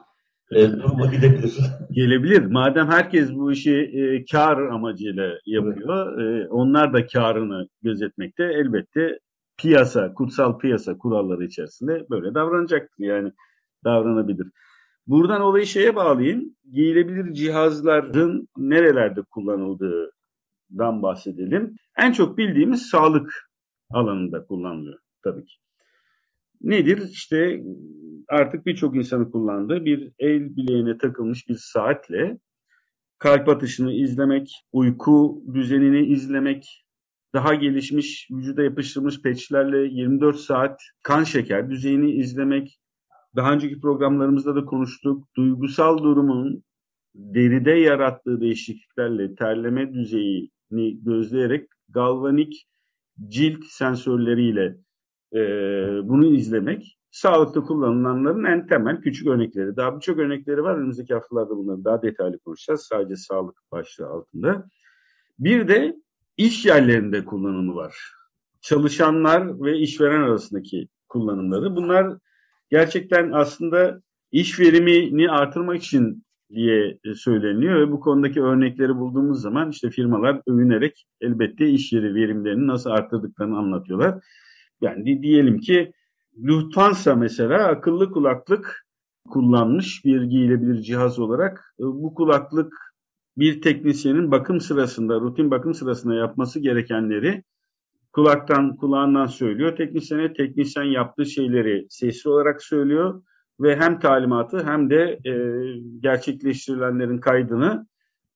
e, 0.51 0.71
duruma 0.71 1.05
gidebilir. 1.05 1.57
Gelebilir. 1.91 2.45
Madem 2.45 2.87
herkes 2.87 3.31
bu 3.31 3.51
işi 3.51 3.75
e, 3.75 4.25
kar 4.25 4.57
amacıyla 4.57 5.39
yapıyor, 5.45 6.19
e, 6.19 6.47
onlar 6.49 6.93
da 6.93 7.07
karını 7.07 7.67
gözetmekte 7.81 8.43
elbette 8.43 9.19
piyasa, 9.57 10.13
kutsal 10.13 10.57
piyasa 10.59 10.97
kuralları 10.97 11.45
içerisinde 11.45 12.05
böyle 12.09 12.33
davranacaktır. 12.33 13.03
Yani 13.03 13.31
davranabilir. 13.83 14.47
Buradan 15.07 15.41
olayı 15.41 15.65
şeye 15.65 15.95
bağlayayım. 15.95 16.55
Giyilebilir 16.71 17.33
cihazların 17.33 18.47
nerelerde 18.57 19.21
kullanıldığından 19.21 21.01
bahsedelim. 21.01 21.75
En 21.97 22.11
çok 22.11 22.37
bildiğimiz 22.37 22.81
sağlık 22.81 23.49
alanında 23.89 24.45
kullanılıyor 24.45 24.99
tabii 25.23 25.45
ki. 25.45 25.55
Nedir? 26.61 27.09
İşte 27.11 27.63
artık 28.27 28.65
birçok 28.65 28.95
insanın 28.95 29.31
kullandığı 29.31 29.85
bir 29.85 30.11
el 30.19 30.55
bileğine 30.55 30.97
takılmış 30.97 31.49
bir 31.49 31.57
saatle 31.59 32.39
kalp 33.19 33.49
atışını 33.49 33.93
izlemek, 33.93 34.51
uyku 34.71 35.43
düzenini 35.53 36.05
izlemek, 36.05 36.85
daha 37.33 37.55
gelişmiş 37.55 38.27
vücuda 38.31 38.63
yapıştırılmış 38.63 39.21
peçlerle 39.21 39.77
24 39.77 40.37
saat 40.37 40.81
kan 41.03 41.23
şeker 41.23 41.69
düzeyini 41.69 42.11
izlemek, 42.11 42.79
daha 43.35 43.53
önceki 43.53 43.79
programlarımızda 43.79 44.55
da 44.55 44.65
konuştuk. 44.65 45.27
Duygusal 45.35 45.97
durumun 45.97 46.63
deride 47.15 47.71
yarattığı 47.71 48.41
değişikliklerle 48.41 49.35
terleme 49.35 49.93
düzeyini 49.93 51.03
gözleyerek 51.03 51.69
galvanik 51.89 52.67
cilt 53.27 53.65
sensörleriyle 53.65 54.77
e, 55.33 55.39
bunu 56.03 56.25
izlemek 56.25 56.99
sağlıkta 57.11 57.61
kullanılanların 57.61 58.43
en 58.43 58.67
temel 58.67 59.01
küçük 59.01 59.27
örnekleri. 59.27 59.75
Daha 59.75 59.95
birçok 59.95 60.19
örnekleri 60.19 60.63
var. 60.63 60.75
Önümüzdeki 60.75 61.13
haftalarda 61.13 61.57
bunları 61.57 61.83
daha 61.83 62.01
detaylı 62.01 62.39
konuşacağız. 62.39 62.81
Sadece 62.81 63.15
sağlık 63.15 63.57
başlığı 63.71 64.07
altında. 64.07 64.69
Bir 65.39 65.67
de 65.67 65.95
iş 66.37 66.65
yerlerinde 66.65 67.25
kullanımı 67.25 67.75
var. 67.75 67.95
Çalışanlar 68.61 69.61
ve 69.61 69.77
işveren 69.77 70.21
arasındaki 70.21 70.87
kullanımları. 71.09 71.75
Bunlar 71.75 72.17
gerçekten 72.69 73.31
aslında 73.31 74.01
iş 74.31 74.59
verimini 74.59 75.31
artırmak 75.31 75.83
için 75.83 76.23
diye 76.49 76.99
söyleniyor 77.15 77.79
ve 77.79 77.91
bu 77.91 77.99
konudaki 77.99 78.41
örnekleri 78.41 78.95
bulduğumuz 78.95 79.41
zaman 79.41 79.69
işte 79.69 79.89
firmalar 79.89 80.41
övünerek 80.47 81.05
elbette 81.21 81.69
iş 81.69 81.93
yeri 81.93 82.15
verimlerini 82.15 82.67
nasıl 82.67 82.89
arttırdıklarını 82.89 83.57
anlatıyorlar. 83.57 84.23
Yani 84.81 85.21
diyelim 85.23 85.59
ki 85.59 85.93
Lufthansa 86.43 87.15
mesela 87.15 87.67
akıllı 87.67 88.11
kulaklık 88.11 88.85
kullanmış 89.29 90.05
bir 90.05 90.21
giyilebilir 90.21 90.81
cihaz 90.81 91.19
olarak. 91.19 91.75
E, 91.79 91.83
bu 91.83 92.13
kulaklık 92.13 92.73
bir 93.37 93.61
teknisyenin 93.61 94.31
bakım 94.31 94.61
sırasında, 94.61 95.19
rutin 95.19 95.51
bakım 95.51 95.73
sırasında 95.73 96.15
yapması 96.15 96.59
gerekenleri 96.59 97.43
kulaktan 98.13 98.75
kulağından 98.75 99.25
söylüyor. 99.25 99.75
Teknisyene 99.75 100.33
teknisyen 100.33 100.83
yaptığı 100.83 101.25
şeyleri 101.25 101.87
sesli 101.89 102.29
olarak 102.29 102.63
söylüyor 102.63 103.23
ve 103.59 103.75
hem 103.75 103.99
talimatı 103.99 104.63
hem 104.65 104.89
de 104.89 105.19
e, 105.25 105.33
gerçekleştirilenlerin 105.99 107.17
kaydını 107.17 107.87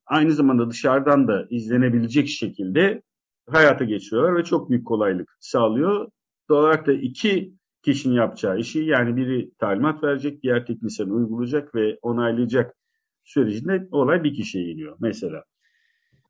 aynı 0.06 0.32
zamanda 0.32 0.70
dışarıdan 0.70 1.28
da 1.28 1.48
izlenebilecek 1.50 2.28
şekilde 2.28 3.02
hayata 3.50 3.84
geçiriyorlar 3.84 4.36
ve 4.36 4.44
çok 4.44 4.70
büyük 4.70 4.88
kolaylık 4.88 5.38
sağlıyor. 5.39 6.08
Olarak 6.50 6.88
da 6.88 6.94
iki 6.94 7.54
kişinin 7.84 8.16
yapacağı 8.16 8.60
işi 8.60 8.80
yani 8.80 9.16
biri 9.16 9.52
talimat 9.60 10.04
verecek, 10.04 10.44
diğer 10.44 10.66
teknisyen 10.66 11.10
uygulayacak 11.10 11.76
ve 11.76 11.98
onaylayacak 12.02 12.76
sürecinde 13.24 13.88
olay 13.92 14.24
bir 14.24 14.34
kişiye 14.34 14.72
iniyor 14.72 14.96
mesela. 15.00 15.44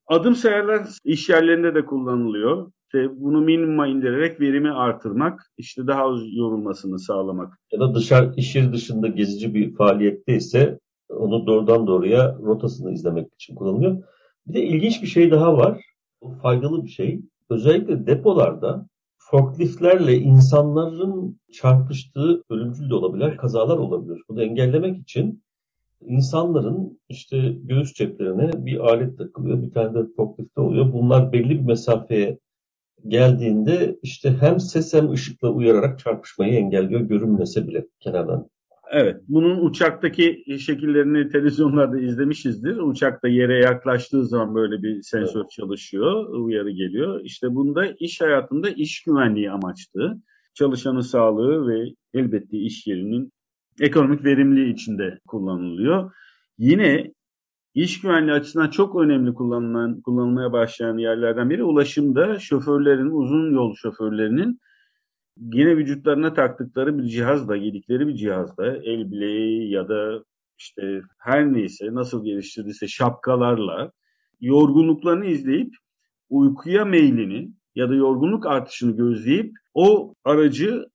Adım 0.08 0.36
sayarlar 0.36 0.88
iş 1.04 1.30
yerlerinde 1.30 1.76
de 1.76 1.86
kullanılıyor. 1.86 2.72
İşte 2.86 3.10
bunu 3.16 3.42
minimuma 3.42 3.88
indirerek 3.88 4.42
verimi 4.42 4.72
artırmak, 4.72 5.52
işte 5.58 5.88
daha 5.88 6.04
az 6.04 6.20
yorulmasını 6.36 7.00
sağlamak. 7.00 7.60
Ya 7.72 7.80
da 7.80 7.96
dışarı 7.96 8.34
iş 8.38 8.56
yeri 8.56 8.74
dışında 8.74 9.08
gezici 9.08 9.54
bir 9.54 9.76
faaliyette 9.76 10.36
ise 10.36 10.80
onu 11.10 11.48
doğrudan 11.48 11.88
doğruya 11.88 12.38
rotasını 12.44 12.94
izlemek 12.94 13.34
için 13.34 13.56
kullanılıyor. 13.56 14.04
Bir 14.48 14.54
de 14.54 14.64
ilginç 14.64 15.02
bir 15.02 15.08
şey 15.08 15.32
daha 15.32 15.58
var. 15.58 15.82
Bu 16.22 16.32
faydalı 16.42 16.84
bir 16.84 16.90
şey. 16.90 17.22
Özellikle 17.50 18.08
depolarda 18.08 18.88
forkliftlerle 19.34 20.18
insanların 20.18 21.40
çarpıştığı 21.52 22.44
ölümcül 22.50 22.90
de 22.90 22.96
olabilir, 22.96 23.38
kazalar 23.38 23.78
olabilir. 23.78 24.22
Bunu 24.30 24.44
engellemek 24.44 24.98
için 24.98 25.44
insanların 26.02 27.00
işte 27.10 27.56
göğüs 27.64 27.94
ceplerine 27.94 28.66
bir 28.66 28.80
alet 28.80 29.18
takılıyor, 29.18 29.62
bir 29.62 29.72
tane 29.72 29.94
de 29.94 30.08
forklifte 30.16 30.62
oluyor. 30.62 30.94
Bunlar 30.94 31.32
belli 31.32 31.50
bir 31.50 31.66
mesafeye 31.66 32.40
geldiğinde 33.08 34.00
işte 34.04 34.38
hem 34.40 34.60
ses 34.60 34.94
hem 34.94 35.12
ışıkla 35.12 35.50
uyararak 35.50 36.00
çarpışmayı 36.00 36.54
engelliyor 36.54 37.02
görünmese 37.02 37.68
bile 37.68 37.88
kenardan. 38.00 38.50
Evet, 38.92 39.22
bunun 39.28 39.66
uçaktaki 39.66 40.46
şekillerini 40.60 41.30
televizyonlarda 41.30 42.00
izlemişizdir. 42.00 42.78
Uçakta 42.78 43.28
yere 43.28 43.58
yaklaştığı 43.60 44.26
zaman 44.26 44.56
böyle 44.56 44.84
bir 44.84 45.02
sensör 45.02 45.42
evet. 45.42 45.52
çalışıyor, 45.52 46.30
uyarı 46.30 46.72
geliyor. 46.72 47.22
İşte 47.24 47.56
bunda 47.56 47.86
iş 48.00 48.22
hayatında 48.22 48.70
iş 48.70 49.04
güvenliği 49.04 49.52
amaçlı. 49.52 50.22
Çalışanın 50.54 51.02
sağlığı 51.02 51.68
ve 51.68 51.86
elbette 52.14 52.58
iş 52.58 52.88
yerinin 52.88 53.32
ekonomik 53.80 54.26
verimliliği 54.26 54.74
içinde 54.74 55.20
kullanılıyor. 55.28 56.12
Yine 56.58 57.14
iş 57.74 58.02
güvenliği 58.02 58.34
açısından 58.34 58.70
çok 58.70 58.96
önemli 58.96 59.34
kullanılan, 59.34 60.02
kullanılmaya 60.02 60.52
başlayan 60.52 60.98
yerlerden 60.98 61.50
biri 61.50 61.64
ulaşımda 61.64 62.40
şoförlerin, 62.40 63.10
uzun 63.10 63.54
yol 63.54 63.76
şoförlerinin 63.76 64.60
yine 65.38 65.78
vücutlarına 65.78 66.34
taktıkları 66.34 66.98
bir 66.98 67.04
cihazla, 67.04 67.58
giydikleri 67.58 68.08
bir 68.08 68.16
cihazla, 68.16 68.68
el 68.68 69.12
bileği 69.12 69.72
ya 69.72 69.90
da 69.90 70.24
işte 70.58 71.02
her 71.20 71.54
neyse 71.54 71.94
nasıl 71.94 72.26
geliştirdiyse 72.26 72.88
şapkalarla 72.88 73.92
yorgunluklarını 74.42 75.26
izleyip 75.26 75.76
uykuya 76.30 76.86
meylini 76.86 77.52
ya 77.76 77.90
da 77.90 77.96
yorgunluk 77.96 78.46
artışını 78.46 78.98
gözleyip 78.98 79.56
o 79.74 80.14
aracı 80.24 80.86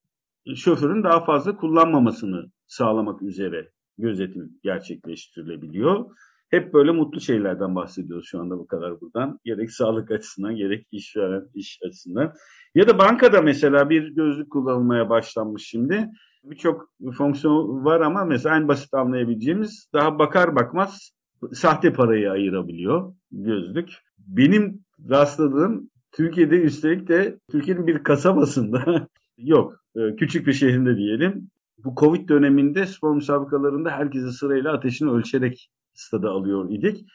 şoförün 0.57 1.05
daha 1.05 1.25
fazla 1.25 1.57
kullanmamasını 1.57 2.51
sağlamak 2.67 3.23
üzere 3.23 3.71
gözetim 3.99 4.59
gerçekleştirilebiliyor. 4.63 6.07
Hep 6.51 6.75
böyle 6.75 6.91
mutlu 6.91 7.21
şeylerden 7.21 7.75
bahsediyoruz 7.75 8.27
şu 8.29 8.41
anda 8.41 8.59
bu 8.59 8.67
kadar 8.67 9.01
buradan. 9.01 9.41
Gerek 9.45 9.71
sağlık 9.71 10.11
açısından 10.11 10.57
gerek 10.57 10.87
iş 10.93 11.17
veren 11.17 11.49
iş 11.55 11.79
açısından. 11.87 12.33
Ya 12.79 12.89
da 12.89 12.99
bankada 12.99 13.43
mesela 13.43 13.91
bir 13.91 14.15
gözlük 14.15 14.51
kullanılmaya 14.51 15.11
başlanmış 15.11 15.67
şimdi. 15.67 16.11
Birçok 16.45 16.91
fonksiyon 17.19 17.85
var 17.85 18.01
ama 18.01 18.25
mesela 18.25 18.57
en 18.57 18.69
basit 18.69 18.95
anlayabileceğimiz 18.95 19.89
daha 19.93 20.19
bakar 20.19 20.57
bakmaz 20.57 21.13
sahte 21.53 21.93
parayı 21.93 22.31
ayırabiliyor 22.31 23.15
gözlük. 23.33 23.91
Benim 24.19 24.81
rastladığım 25.11 25.91
Türkiye'de 26.13 26.63
üstelik 26.63 27.09
de 27.09 27.39
Türkiye'nin 27.51 27.87
bir 27.87 28.03
kasabasında 28.03 29.09
yok 29.39 29.81
e, 29.97 30.17
küçük 30.17 30.47
bir 30.47 30.53
şehrinde 30.53 30.97
diyelim. 30.97 31.51
Bu 31.85 31.95
Covid 32.01 32.29
döneminde 32.29 32.87
spor 32.87 33.15
müsabakalarında 33.15 33.91
herkesi 33.91 34.33
sırayla 34.33 34.73
ateşini 34.73 35.11
ölçerek 35.11 35.71
stada 35.95 36.31
alıyor 36.31 36.71
idik. 36.71 37.07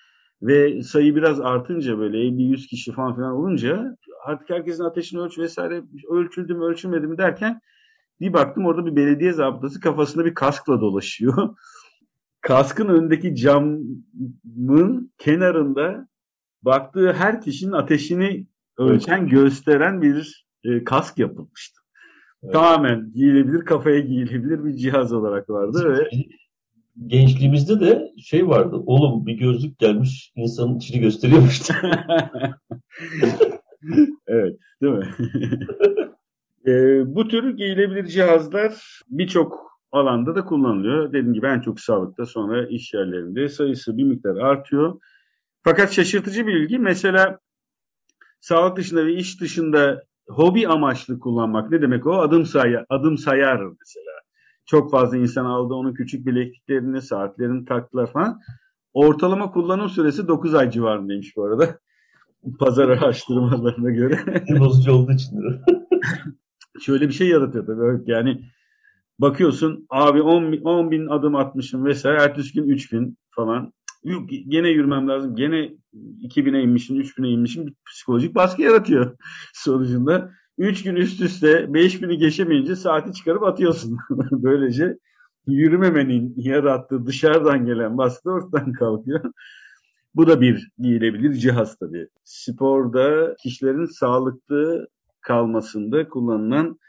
Ve 0.41 0.83
sayı 0.83 1.15
biraz 1.15 1.41
artınca 1.41 1.99
böyle 1.99 2.17
50-100 2.17 2.67
kişi 2.67 2.91
falan 2.91 3.15
filan 3.15 3.31
olunca 3.31 3.97
artık 4.23 4.49
herkesin 4.49 4.83
ateşini 4.83 5.21
ölç 5.21 5.37
vesaire 5.39 5.83
ölçüldü 6.09 6.53
mü 6.53 6.63
ölçülmedi 6.63 7.07
mi 7.07 7.17
derken 7.17 7.61
bir 8.19 8.33
baktım 8.33 8.65
orada 8.65 8.85
bir 8.85 8.95
belediye 8.95 9.33
zabıtası 9.33 9.79
kafasında 9.79 10.25
bir 10.25 10.33
kaskla 10.33 10.81
dolaşıyor. 10.81 11.55
Kaskın 12.41 12.87
önündeki 12.87 13.35
camın 13.35 15.13
kenarında 15.17 16.07
baktığı 16.61 17.13
her 17.13 17.41
kişinin 17.41 17.71
ateşini 17.71 18.47
ölçen, 18.77 19.27
gösteren 19.27 20.01
bir 20.01 20.45
e, 20.63 20.83
kask 20.83 21.17
yapılmıştı. 21.17 21.81
Evet. 22.43 22.53
Tamamen 22.53 23.11
giyilebilir, 23.13 23.65
kafaya 23.65 23.99
giyilebilir 23.99 24.65
bir 24.65 24.73
cihaz 24.73 25.13
olarak 25.13 25.49
vardı 25.49 25.97
ve 25.97 26.09
gençliğimizde 27.07 27.79
de 27.79 28.13
şey 28.17 28.47
vardı. 28.47 28.75
Oğlum 28.85 29.25
bir 29.25 29.33
gözlük 29.33 29.79
gelmiş 29.79 30.31
insanın 30.35 30.77
içini 30.77 31.01
gösteriyormuş. 31.01 31.61
evet 34.27 34.59
değil 34.81 34.93
mi? 34.93 35.09
e, 36.67 36.71
bu 37.15 37.27
tür 37.27 37.57
giyilebilir 37.57 38.05
cihazlar 38.05 39.01
birçok 39.07 39.73
alanda 39.91 40.35
da 40.35 40.45
kullanılıyor. 40.45 41.09
Dediğim 41.09 41.33
gibi 41.33 41.47
en 41.47 41.61
çok 41.61 41.79
sağlıkta 41.79 42.25
sonra 42.25 42.67
iş 42.67 42.93
yerlerinde 42.93 43.49
sayısı 43.49 43.97
bir 43.97 44.03
miktar 44.03 44.35
artıyor. 44.35 44.99
Fakat 45.63 45.91
şaşırtıcı 45.91 46.47
bir 46.47 46.53
bilgi 46.53 46.79
mesela 46.79 47.39
sağlık 48.39 48.77
dışında 48.77 49.05
ve 49.05 49.13
iş 49.13 49.41
dışında 49.41 50.03
hobi 50.27 50.67
amaçlı 50.67 51.19
kullanmak 51.19 51.71
ne 51.71 51.81
demek 51.81 52.07
o? 52.07 52.21
Adım 52.21 52.45
sayar, 52.45 52.85
adım 52.89 53.17
sayar 53.17 53.57
mesela. 53.57 54.13
Çok 54.65 54.91
fazla 54.91 55.17
insan 55.17 55.45
aldı 55.45 55.73
onun 55.73 55.93
küçük 55.93 56.25
bilekliklerini, 56.25 57.01
saatlerini 57.01 57.65
taktılar 57.65 58.11
falan. 58.11 58.41
Ortalama 58.93 59.51
kullanım 59.51 59.89
süresi 59.89 60.27
9 60.27 60.55
ay 60.55 60.71
civarındaymış 60.71 61.37
bu 61.37 61.43
arada. 61.43 61.79
Pazar 62.59 62.89
araştırmalarına 62.89 63.89
göre. 63.89 64.19
Bozucu 64.59 64.91
olduğu 64.91 65.11
için. 65.11 65.39
Şöyle 66.81 67.07
bir 67.07 67.13
şey 67.13 67.27
yaratıyor 67.27 67.65
tabii. 67.65 68.11
Yani 68.11 68.41
bakıyorsun 69.19 69.85
abi 69.89 70.21
10, 70.21 70.61
10 70.63 70.91
bin 70.91 71.07
adım 71.07 71.35
atmışım 71.35 71.85
vesaire. 71.85 72.21
Ertesi 72.21 72.53
gün 72.53 72.69
3 72.69 72.93
bin 72.93 73.17
falan. 73.31 73.73
Yok 74.03 74.29
gene 74.47 74.69
yürümem 74.69 75.07
lazım. 75.07 75.35
Gene 75.35 75.71
2000'e 76.21 76.61
inmişim, 76.61 77.01
3000'e 77.01 77.29
inmişim. 77.29 77.75
Psikolojik 77.89 78.35
baskı 78.35 78.61
yaratıyor 78.61 79.17
sonucunda. 79.53 80.31
3 80.57 80.83
gün 80.83 80.95
üst 80.95 81.21
üste 81.21 81.47
5000'i 81.47 82.17
geçemeyince 82.17 82.75
saati 82.75 83.13
çıkarıp 83.13 83.43
atıyorsun. 83.43 83.97
Böylece 84.31 84.97
yürümemenin 85.47 86.33
yarattığı 86.37 87.05
dışarıdan 87.05 87.65
gelen 87.65 87.97
baskı 87.97 88.31
ortadan 88.31 88.73
kalkıyor. 88.73 89.21
Bu 90.15 90.27
da 90.27 90.41
bir 90.41 90.71
giyilebilir 90.77 91.33
cihaz 91.33 91.77
tabii. 91.77 92.07
Sporda 92.23 93.35
kişilerin 93.43 93.85
sağlıklı 93.85 94.87
kalmasında 95.21 96.09
kullanılan 96.09 96.79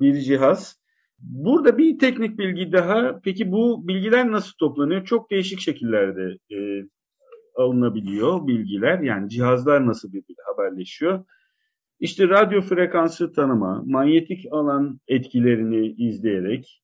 bir 0.00 0.20
cihaz. 0.20 0.78
Burada 1.18 1.78
bir 1.78 1.98
teknik 1.98 2.38
bilgi 2.38 2.72
daha. 2.72 3.20
Peki 3.24 3.52
bu 3.52 3.88
bilgiler 3.88 4.32
nasıl 4.32 4.52
toplanıyor? 4.58 5.04
Çok 5.04 5.30
değişik 5.30 5.60
şekillerde 5.60 6.38
e, 6.56 6.84
alınabiliyor 7.56 8.46
bilgiler. 8.46 9.00
Yani 9.00 9.28
cihazlar 9.28 9.86
nasıl 9.86 10.08
birbiriyle 10.08 10.42
haberleşiyor? 10.46 11.24
İşte 12.00 12.28
radyo 12.28 12.60
frekansı 12.60 13.32
tanıma, 13.32 13.82
manyetik 13.86 14.46
alan 14.50 15.00
etkilerini 15.08 15.86
izleyerek, 15.86 16.82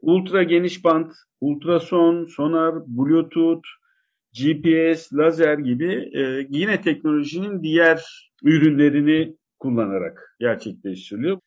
ultra 0.00 0.42
geniş 0.42 0.84
band, 0.84 1.10
ultrason, 1.40 2.24
sonar, 2.24 2.74
bluetooth, 2.86 3.68
GPS, 4.32 5.12
lazer 5.12 5.58
gibi 5.58 6.10
e, 6.14 6.46
yine 6.50 6.80
teknolojinin 6.80 7.62
diğer 7.62 8.30
ürünlerini 8.42 9.36
kullanarak 9.58 10.36
gerçekleştiriliyor. 10.40 11.38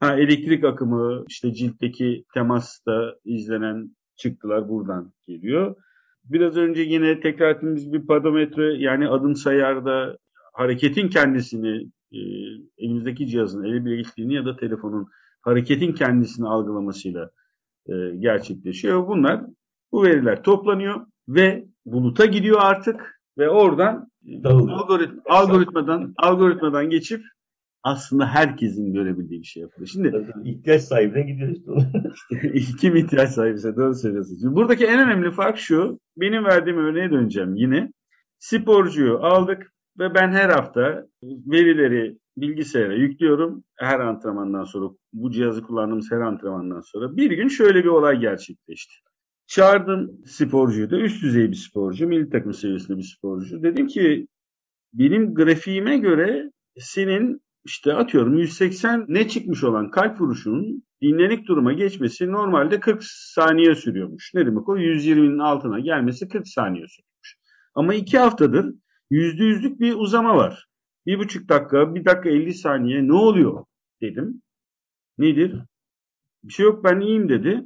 Ha, 0.00 0.16
elektrik 0.16 0.64
akımı, 0.64 1.24
işte 1.28 1.54
ciltteki 1.54 2.24
temasta 2.34 3.14
izlenen 3.24 3.96
çıktılar 4.16 4.68
buradan 4.68 5.12
geliyor. 5.26 5.76
Biraz 6.24 6.56
önce 6.56 6.82
yine 6.82 7.20
tekrar 7.20 7.54
ettiğimiz 7.54 7.92
bir 7.92 8.06
pedometre 8.06 8.74
yani 8.74 9.08
adım 9.08 9.36
sayarda 9.36 10.18
hareketin 10.52 11.08
kendisini 11.08 11.90
e, 12.12 12.20
elimizdeki 12.78 13.26
cihazın, 13.26 13.64
el 13.64 13.84
bilekliğini 13.84 14.34
ya 14.34 14.44
da 14.44 14.56
telefonun 14.56 15.08
hareketin 15.42 15.92
kendisini 15.92 16.48
algılamasıyla 16.48 17.30
e, 17.86 17.92
gerçekleşiyor. 18.18 19.08
Bunlar, 19.08 19.44
bu 19.92 20.02
veriler 20.02 20.42
toplanıyor 20.42 21.06
ve 21.28 21.64
buluta 21.86 22.26
gidiyor 22.26 22.58
artık 22.60 23.20
ve 23.38 23.48
oradan 23.48 24.10
algorit, 24.44 25.10
algoritmadan 25.28 26.14
algoritmadan 26.16 26.90
geçip 26.90 27.22
aslında 27.82 28.26
herkesin 28.26 28.92
görebildiği 28.92 29.40
bir 29.40 29.46
şey 29.46 29.62
yapılıyor. 29.62 29.88
Şimdi 29.88 30.26
ihtiyaç 30.44 30.82
sahibine 30.82 31.22
gidiyor 31.22 31.50
işte. 31.50 32.76
Kim 32.80 32.96
ihtiyaç 32.96 33.30
sahibiyse 33.30 33.76
doğru 33.76 33.94
söylüyorsun. 33.94 34.36
Şimdi 34.40 34.54
buradaki 34.54 34.86
en 34.86 35.00
önemli 35.00 35.30
fark 35.30 35.58
şu. 35.58 36.00
Benim 36.16 36.44
verdiğim 36.44 36.78
örneğe 36.78 37.10
döneceğim 37.10 37.56
yine. 37.56 37.92
Sporcuyu 38.38 39.18
aldık 39.18 39.72
ve 39.98 40.14
ben 40.14 40.32
her 40.32 40.48
hafta 40.48 41.06
verileri 41.22 42.18
bilgisayara 42.36 42.94
yüklüyorum. 42.94 43.64
Her 43.76 44.00
antrenmandan 44.00 44.64
sonra 44.64 44.86
bu 45.12 45.30
cihazı 45.30 45.62
kullandığımız 45.62 46.10
her 46.10 46.20
antrenmandan 46.20 46.80
sonra 46.80 47.16
bir 47.16 47.30
gün 47.30 47.48
şöyle 47.48 47.84
bir 47.84 47.88
olay 47.88 48.20
gerçekleşti. 48.20 48.94
Çağırdım 49.50 50.22
sporcuyu 50.26 50.90
da 50.90 50.98
üst 50.98 51.22
düzey 51.22 51.50
bir 51.50 51.56
sporcu, 51.56 52.06
milli 52.08 52.30
takım 52.30 52.54
seviyesinde 52.54 52.98
bir 52.98 53.02
sporcu. 53.02 53.62
Dedim 53.62 53.86
ki 53.86 54.26
benim 54.92 55.34
grafiğime 55.34 55.98
göre 55.98 56.52
senin 56.78 57.42
işte 57.64 57.94
atıyorum 57.94 58.38
180 58.38 59.04
ne 59.08 59.28
çıkmış 59.28 59.64
olan 59.64 59.90
kalp 59.90 60.20
vuruşunun 60.20 60.84
dinlenik 61.02 61.46
duruma 61.48 61.72
geçmesi 61.72 62.32
normalde 62.32 62.80
40 62.80 63.04
saniye 63.04 63.74
sürüyormuş. 63.74 64.34
Ne 64.34 64.46
demek 64.46 64.68
o? 64.68 64.76
120'nin 64.76 65.38
altına 65.38 65.80
gelmesi 65.80 66.28
40 66.28 66.48
saniye 66.48 66.86
sürüyormuş. 66.86 67.36
Ama 67.74 67.94
iki 67.94 68.18
haftadır 68.18 68.74
yüzde 69.10 69.44
yüzlük 69.44 69.80
bir 69.80 69.94
uzama 69.94 70.36
var. 70.36 70.66
Bir 71.06 71.18
buçuk 71.18 71.48
dakika, 71.48 71.94
bir 71.94 72.04
dakika 72.04 72.28
50 72.28 72.54
saniye 72.54 73.06
ne 73.08 73.12
oluyor 73.12 73.64
dedim. 74.00 74.42
Nedir? 75.18 75.60
Bir 76.44 76.52
şey 76.52 76.66
yok 76.66 76.84
ben 76.84 77.00
iyiyim 77.00 77.28
dedi. 77.28 77.64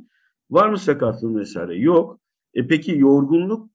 Var 0.51 0.69
mı 0.69 0.79
sakatlığın 0.79 1.37
vesaire? 1.37 1.79
Yok. 1.79 2.21
E 2.55 2.67
peki 2.67 2.99
yorgunluk 2.99 3.71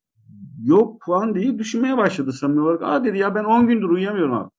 yok 0.63 1.01
puan 1.01 1.35
diye 1.35 1.59
düşünmeye 1.59 1.97
başladı 1.97 2.33
samimi 2.33 2.61
olarak. 2.61 2.81
Aa 2.83 3.03
dedi 3.03 3.17
ya 3.17 3.35
ben 3.35 3.43
10 3.43 3.67
gündür 3.67 3.89
uyuyamıyorum 3.89 4.33
abi. 4.33 4.49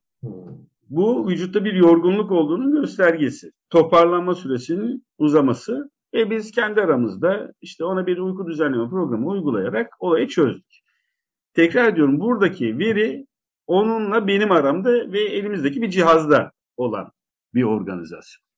Bu 0.91 1.29
vücutta 1.29 1.65
bir 1.65 1.73
yorgunluk 1.73 2.31
olduğunun 2.31 2.73
göstergesi. 2.73 3.53
Toparlanma 3.71 4.35
süresinin 4.35 5.05
uzaması 5.19 5.91
ve 6.15 6.31
biz 6.31 6.51
kendi 6.51 6.81
aramızda 6.81 7.53
işte 7.61 7.85
ona 7.85 8.07
bir 8.07 8.19
uyku 8.19 8.47
düzenleme 8.47 8.89
programı 8.89 9.29
uygulayarak 9.29 9.93
olayı 9.99 10.29
çözdük. 10.29 10.81
Tekrar 11.55 11.93
ediyorum 11.93 12.21
buradaki 12.21 12.79
veri 12.79 13.27
onunla 13.67 14.27
benim 14.27 14.53
aramda 14.53 14.91
ve 14.91 15.21
elimizdeki 15.21 15.83
bir 15.83 15.91
cihazda 15.91 16.53
olan 16.77 17.13
bir 17.55 17.63
organizasyon. 17.63 18.50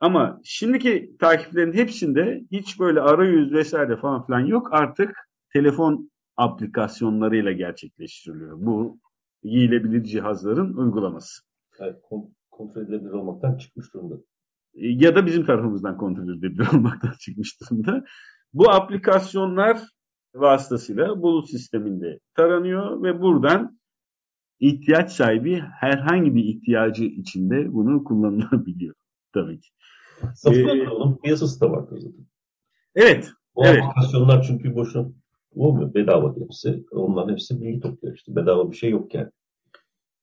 Ama 0.00 0.40
şimdiki 0.44 1.16
takiplerin 1.18 1.72
hepsinde 1.72 2.44
hiç 2.50 2.80
böyle 2.80 3.00
arayüz 3.00 3.52
vesaire 3.52 3.96
falan 3.96 4.26
filan 4.26 4.40
yok. 4.40 4.68
Artık 4.72 5.28
telefon 5.52 6.10
aplikasyonlarıyla 6.36 7.52
gerçekleştiriliyor. 7.52 8.56
Bu 8.60 8.98
giyilebilir 9.42 10.04
cihazların 10.04 10.74
uygulaması. 10.76 11.42
Evet, 11.80 11.96
kontrol 12.50 12.82
edilebilir 12.82 13.10
olmaktan 13.10 13.56
çıkmış 13.56 13.94
durumda. 13.94 14.14
E, 14.74 14.88
ya 14.88 15.16
da 15.16 15.26
bizim 15.26 15.46
tarafımızdan 15.46 15.96
kontrol 15.96 16.34
edilebilir 16.34 16.68
olmaktan 16.74 17.12
çıkmış 17.20 17.60
durumda. 17.60 18.04
Bu 18.52 18.70
aplikasyonlar 18.70 19.80
vasıtasıyla 20.34 21.22
bulut 21.22 21.50
sisteminde 21.50 22.20
taranıyor 22.34 23.02
ve 23.02 23.20
buradan 23.20 23.78
ihtiyaç 24.60 25.12
sahibi 25.12 25.60
herhangi 25.80 26.34
bir 26.34 26.44
ihtiyacı 26.44 27.04
içinde 27.04 27.72
bunu 27.72 28.04
kullanılabiliyor 28.04 28.94
tabii 29.36 29.60
ki. 29.60 29.68
Satın 30.34 30.68
ee, 30.68 30.88
onun 30.88 31.16
piyasası 31.16 31.60
da 31.60 31.70
var 31.70 31.84
zaten. 31.90 32.26
Evet. 32.94 33.30
O 33.54 33.66
evet. 33.66 33.82
aplikasyonlar 33.82 34.42
çünkü 34.42 34.74
boşuna 34.74 35.08
olmuyor. 35.54 35.94
Bedava 35.94 36.34
hepsi. 36.40 36.84
Onların 36.90 37.32
hepsi 37.32 37.60
bilgi 37.60 37.80
topluyor 37.80 38.16
işte. 38.16 38.36
Bedava 38.36 38.70
bir 38.70 38.76
şey 38.76 38.90
yok 38.90 39.14
yani. 39.14 39.30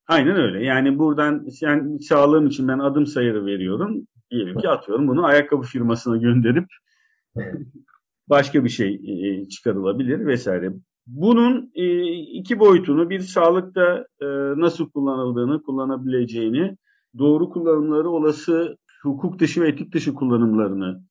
Aynen 0.08 0.36
öyle. 0.36 0.66
Yani 0.66 1.00
buradan 1.00 1.48
yani 1.62 2.02
sağlığım 2.02 2.48
için 2.48 2.68
ben 2.68 2.80
adım 2.80 3.06
sayarı 3.06 3.46
veriyorum. 3.46 4.08
Diyelim 4.32 4.58
ki 4.58 4.70
atıyorum 4.70 5.08
bunu 5.08 5.26
ayakkabı 5.26 5.64
firmasına 5.64 6.18
gönderip 6.18 6.66
başka 8.28 8.64
bir 8.64 8.70
şey 8.70 8.94
e, 8.94 9.50
çıkarılabilir 9.50 10.26
vesaire. 10.26 10.74
Bunun 11.08 11.72
e, 11.76 12.12
iki 12.12 12.60
boyutunu 12.60 13.10
bir 13.10 13.20
sağlıkta 13.20 14.08
e, 14.22 14.26
nasıl 14.62 14.90
kullanıldığını, 14.90 15.64
kullanabileceğini, 15.64 16.78
doğru 17.18 17.50
kullanımları, 17.50 18.10
olası 18.10 18.78
hukuk 19.04 19.40
dışı 19.40 19.62
ve 19.62 19.68
etik 19.68 19.94
dışı 19.94 20.14
kullanımlarını, 20.14 21.04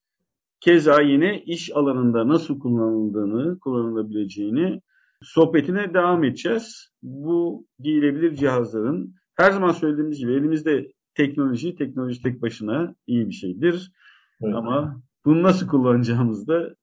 keza 0.59 1.01
yine 1.01 1.41
iş 1.41 1.75
alanında 1.75 2.27
nasıl 2.27 2.59
kullanıldığını, 2.59 3.59
kullanılabileceğini 3.59 4.81
sohbetine 5.21 5.93
devam 5.93 6.23
edeceğiz. 6.23 6.89
Bu 7.03 7.65
giyilebilir 7.79 8.35
cihazların 8.35 9.15
her 9.35 9.51
zaman 9.51 9.71
söylediğimiz 9.71 10.17
gibi 10.17 10.33
elimizde 10.33 10.91
teknoloji, 11.15 11.75
teknoloji 11.75 12.21
tek 12.21 12.41
başına 12.41 12.95
iyi 13.07 13.27
bir 13.27 13.33
şeydir. 13.33 13.91
Evet. 14.41 14.55
Ama 14.55 15.01
bunu 15.25 15.43
nasıl 15.43 15.67
kullanacağımızda 15.67 16.75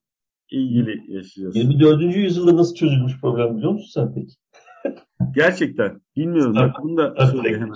ilgili 0.51 1.13
yaşayacağız. 1.13 1.57
24. 1.57 2.17
yüzyılda 2.17 2.57
nasıl 2.57 2.75
çözülmüş 2.75 3.21
problem 3.21 3.57
biliyor 3.57 3.73
musun 3.73 3.91
sen 3.95 4.15
peki? 4.15 4.35
Gerçekten. 5.35 6.01
Bilmiyorum. 6.17 6.55
Bak 6.57 6.77
bunu 6.83 6.97
da 6.97 7.27
söyle 7.27 7.59
hemen. 7.59 7.75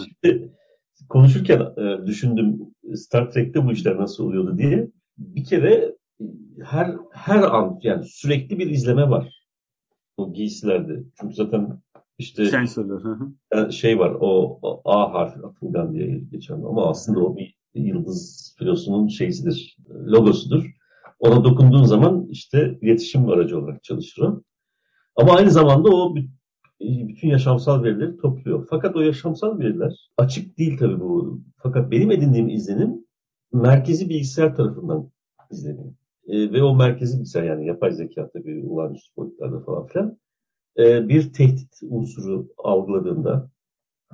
Konuşurken 1.08 1.60
e, 1.60 2.06
düşündüm 2.06 2.60
Star 2.94 3.30
Trek'te 3.30 3.66
bu 3.66 3.72
işler 3.72 3.96
nasıl 3.96 4.24
oluyordu 4.24 4.58
diye. 4.58 4.88
Bir 5.18 5.44
kere 5.44 5.94
her 6.64 6.96
her 7.12 7.42
an 7.42 7.78
yani 7.82 8.04
sürekli 8.04 8.58
bir 8.58 8.70
izleme 8.70 9.10
var 9.10 9.44
o 10.16 10.32
giysilerde. 10.32 11.02
Çünkü 11.20 11.34
zaten 11.34 11.82
işte 12.18 12.46
Sensörler. 12.46 13.00
e, 13.52 13.70
şey 13.70 13.98
var 13.98 14.16
o, 14.20 14.58
o 14.62 14.82
A 14.84 15.14
harfi 15.14 15.40
Atılgan 15.46 15.94
diye 15.94 16.20
geçen 16.30 16.54
ama 16.54 16.90
aslında 16.90 17.20
o 17.20 17.36
bir 17.36 17.54
yıldız 17.74 18.54
filosunun 18.58 19.08
şeysidir, 19.08 19.76
logosudur. 19.90 20.74
Ona 21.18 21.44
dokunduğun 21.44 21.84
zaman 21.84 22.26
işte 22.30 22.78
iletişim 22.82 23.28
aracı 23.28 23.58
olarak 23.58 23.84
çalışır 23.84 24.22
o. 24.22 24.42
Ama 25.16 25.32
aynı 25.36 25.50
zamanda 25.50 25.88
o 25.90 26.14
bütün 26.80 27.28
yaşamsal 27.28 27.82
verileri 27.82 28.16
topluyor. 28.16 28.66
Fakat 28.70 28.96
o 28.96 29.00
yaşamsal 29.00 29.58
veriler 29.58 30.10
açık 30.16 30.58
değil 30.58 30.78
tabii 30.78 31.00
bu. 31.00 31.40
Fakat 31.56 31.90
benim 31.90 32.10
edindiğim 32.10 32.48
izlenim 32.48 33.04
merkezi 33.52 34.08
bilgisayar 34.08 34.56
tarafından 34.56 35.10
izleniyor. 35.50 35.94
E, 36.26 36.52
ve 36.52 36.62
o 36.62 36.76
merkezi 36.76 37.16
bilgisayar 37.16 37.42
yani 37.42 37.66
yapay 37.66 37.92
zeka 37.92 38.30
tabii 38.30 38.66
olağanüstü 38.68 39.16
boyutlarda 39.16 39.60
falan 39.60 39.86
filan 39.86 40.18
e, 40.78 41.08
bir 41.08 41.32
tehdit 41.32 41.78
unsuru 41.82 42.48
algıladığında 42.58 43.50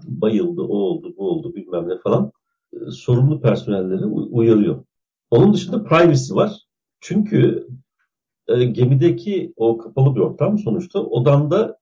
bayıldı, 0.05 0.63
o 0.63 0.75
oldu, 0.75 1.15
bu 1.19 1.31
oldu 1.31 1.55
bilmem 1.55 1.89
ne 1.89 1.99
falan 1.99 2.33
e, 2.73 2.91
sorumlu 2.91 3.41
personelleri 3.41 4.05
uyarıyor. 4.07 4.85
Onun 5.31 5.55
dışında 5.55 5.85
privacy 5.85 6.35
var. 6.35 6.67
Çünkü 7.01 7.69
e, 8.49 8.65
gemideki 8.65 9.53
o 9.57 9.79
kapalı 9.79 10.17
bir 10.17 10.21
ortam 10.21 10.59
sonuçta 10.59 11.01
odanda 11.01 11.80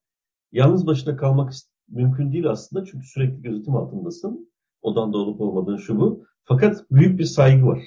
yalnız 0.52 0.86
başına 0.86 1.16
kalmak 1.16 1.52
mümkün 1.88 2.32
değil 2.32 2.50
aslında. 2.50 2.84
Çünkü 2.84 3.06
sürekli 3.06 3.42
gözetim 3.42 3.76
altındasın. 3.76 4.50
Odanda 4.82 5.18
olup 5.18 5.40
olmadığın 5.40 5.76
şu 5.76 6.00
bu. 6.00 6.24
Fakat 6.44 6.84
büyük 6.90 7.18
bir 7.18 7.24
saygı 7.24 7.66
var. 7.66 7.82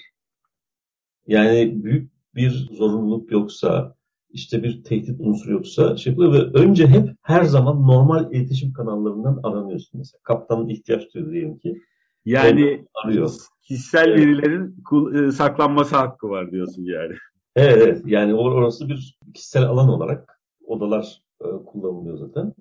Yani 1.27 1.83
büyük 1.83 2.11
bir 2.35 2.69
zorunluluk 2.71 3.31
yoksa, 3.31 3.95
işte 4.29 4.63
bir 4.63 4.83
tehdit 4.83 5.19
unsuru 5.19 5.51
yoksa 5.51 5.97
şey 5.97 6.17
ve 6.17 6.41
önce 6.53 6.87
hep 6.87 7.09
her 7.21 7.43
zaman 7.43 7.87
normal 7.87 8.33
iletişim 8.33 8.73
kanallarından 8.73 9.39
aranıyorsun 9.43 9.99
mesela. 9.99 10.19
Kaptanın 10.23 10.69
ihtiyaç 10.69 11.13
duyuyor 11.13 11.31
diyelim 11.31 11.57
ki. 11.57 11.81
Yani 12.25 12.85
Arıyor. 13.05 13.31
kişisel 13.61 14.07
Evet. 14.07 14.19
verilerin 14.19 14.83
e, 15.27 15.31
saklanması 15.31 15.95
hakkı 15.95 16.29
var 16.29 16.51
diyorsun 16.51 16.83
yani. 16.83 17.13
Evet, 17.55 17.77
evet. 17.81 18.01
Yani 18.05 18.31
or- 18.31 18.53
orası 18.53 18.89
bir 18.89 19.17
kişisel 19.33 19.63
alan 19.63 19.89
olarak 19.89 20.41
odalar 20.65 21.21
kullanılıyor 21.65 22.17
zaten 22.17 22.53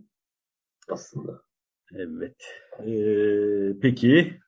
aslında. 0.89 1.43
Evet. 1.95 2.37
Ee, 2.87 3.81
peki 3.83 4.41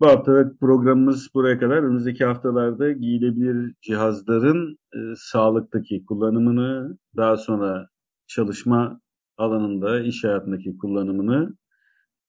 bu 0.00 0.06
haftalık 0.06 0.60
programımız 0.60 1.28
buraya 1.34 1.58
kadar. 1.58 1.76
Önümüzdeki 1.76 2.24
haftalarda 2.24 2.92
giyilebilir 2.92 3.74
cihazların 3.80 4.78
e, 4.94 4.98
sağlıktaki 5.16 6.04
kullanımını, 6.04 6.98
daha 7.16 7.36
sonra 7.36 7.88
çalışma 8.26 9.00
alanında, 9.36 10.00
iş 10.00 10.24
hayatındaki 10.24 10.78
kullanımını 10.78 11.54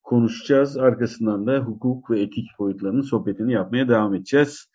konuşacağız. 0.04 0.78
Arkasından 0.78 1.47
da 1.47 1.60
hukuk 1.60 2.12
ve 2.12 2.21
etik 2.21 2.45
boyutlarının 2.60 3.02
sohbetini 3.02 3.54
yapmaya 3.54 3.89
devam 3.89 4.15
edeceğiz. 4.15 4.67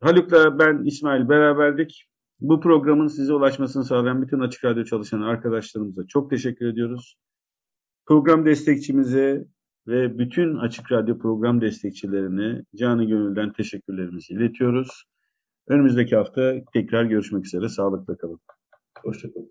Haluk'la 0.00 0.58
ben 0.58 0.84
İsmail 0.84 1.28
beraberdik. 1.28 2.08
Bu 2.44 2.60
programın 2.60 3.06
size 3.06 3.32
ulaşmasını 3.34 3.84
sağlayan 3.84 4.22
bütün 4.22 4.40
Açık 4.40 4.64
Radyo 4.64 4.84
çalışan 4.84 5.20
arkadaşlarımıza 5.20 6.06
çok 6.06 6.30
teşekkür 6.30 6.66
ediyoruz. 6.66 7.16
Program 8.06 8.46
destekçimize 8.46 9.44
ve 9.86 10.18
bütün 10.18 10.56
Açık 10.56 10.92
Radyo 10.92 11.18
program 11.18 11.60
destekçilerine 11.60 12.62
canı 12.76 13.04
gönülden 13.04 13.52
teşekkürlerimizi 13.52 14.34
iletiyoruz. 14.34 15.04
Önümüzdeki 15.68 16.16
hafta 16.16 16.54
tekrar 16.72 17.04
görüşmek 17.04 17.46
üzere. 17.46 17.68
Sağlıkla 17.68 18.16
kalın. 18.16 18.40
Hoşçakalın. 19.02 19.50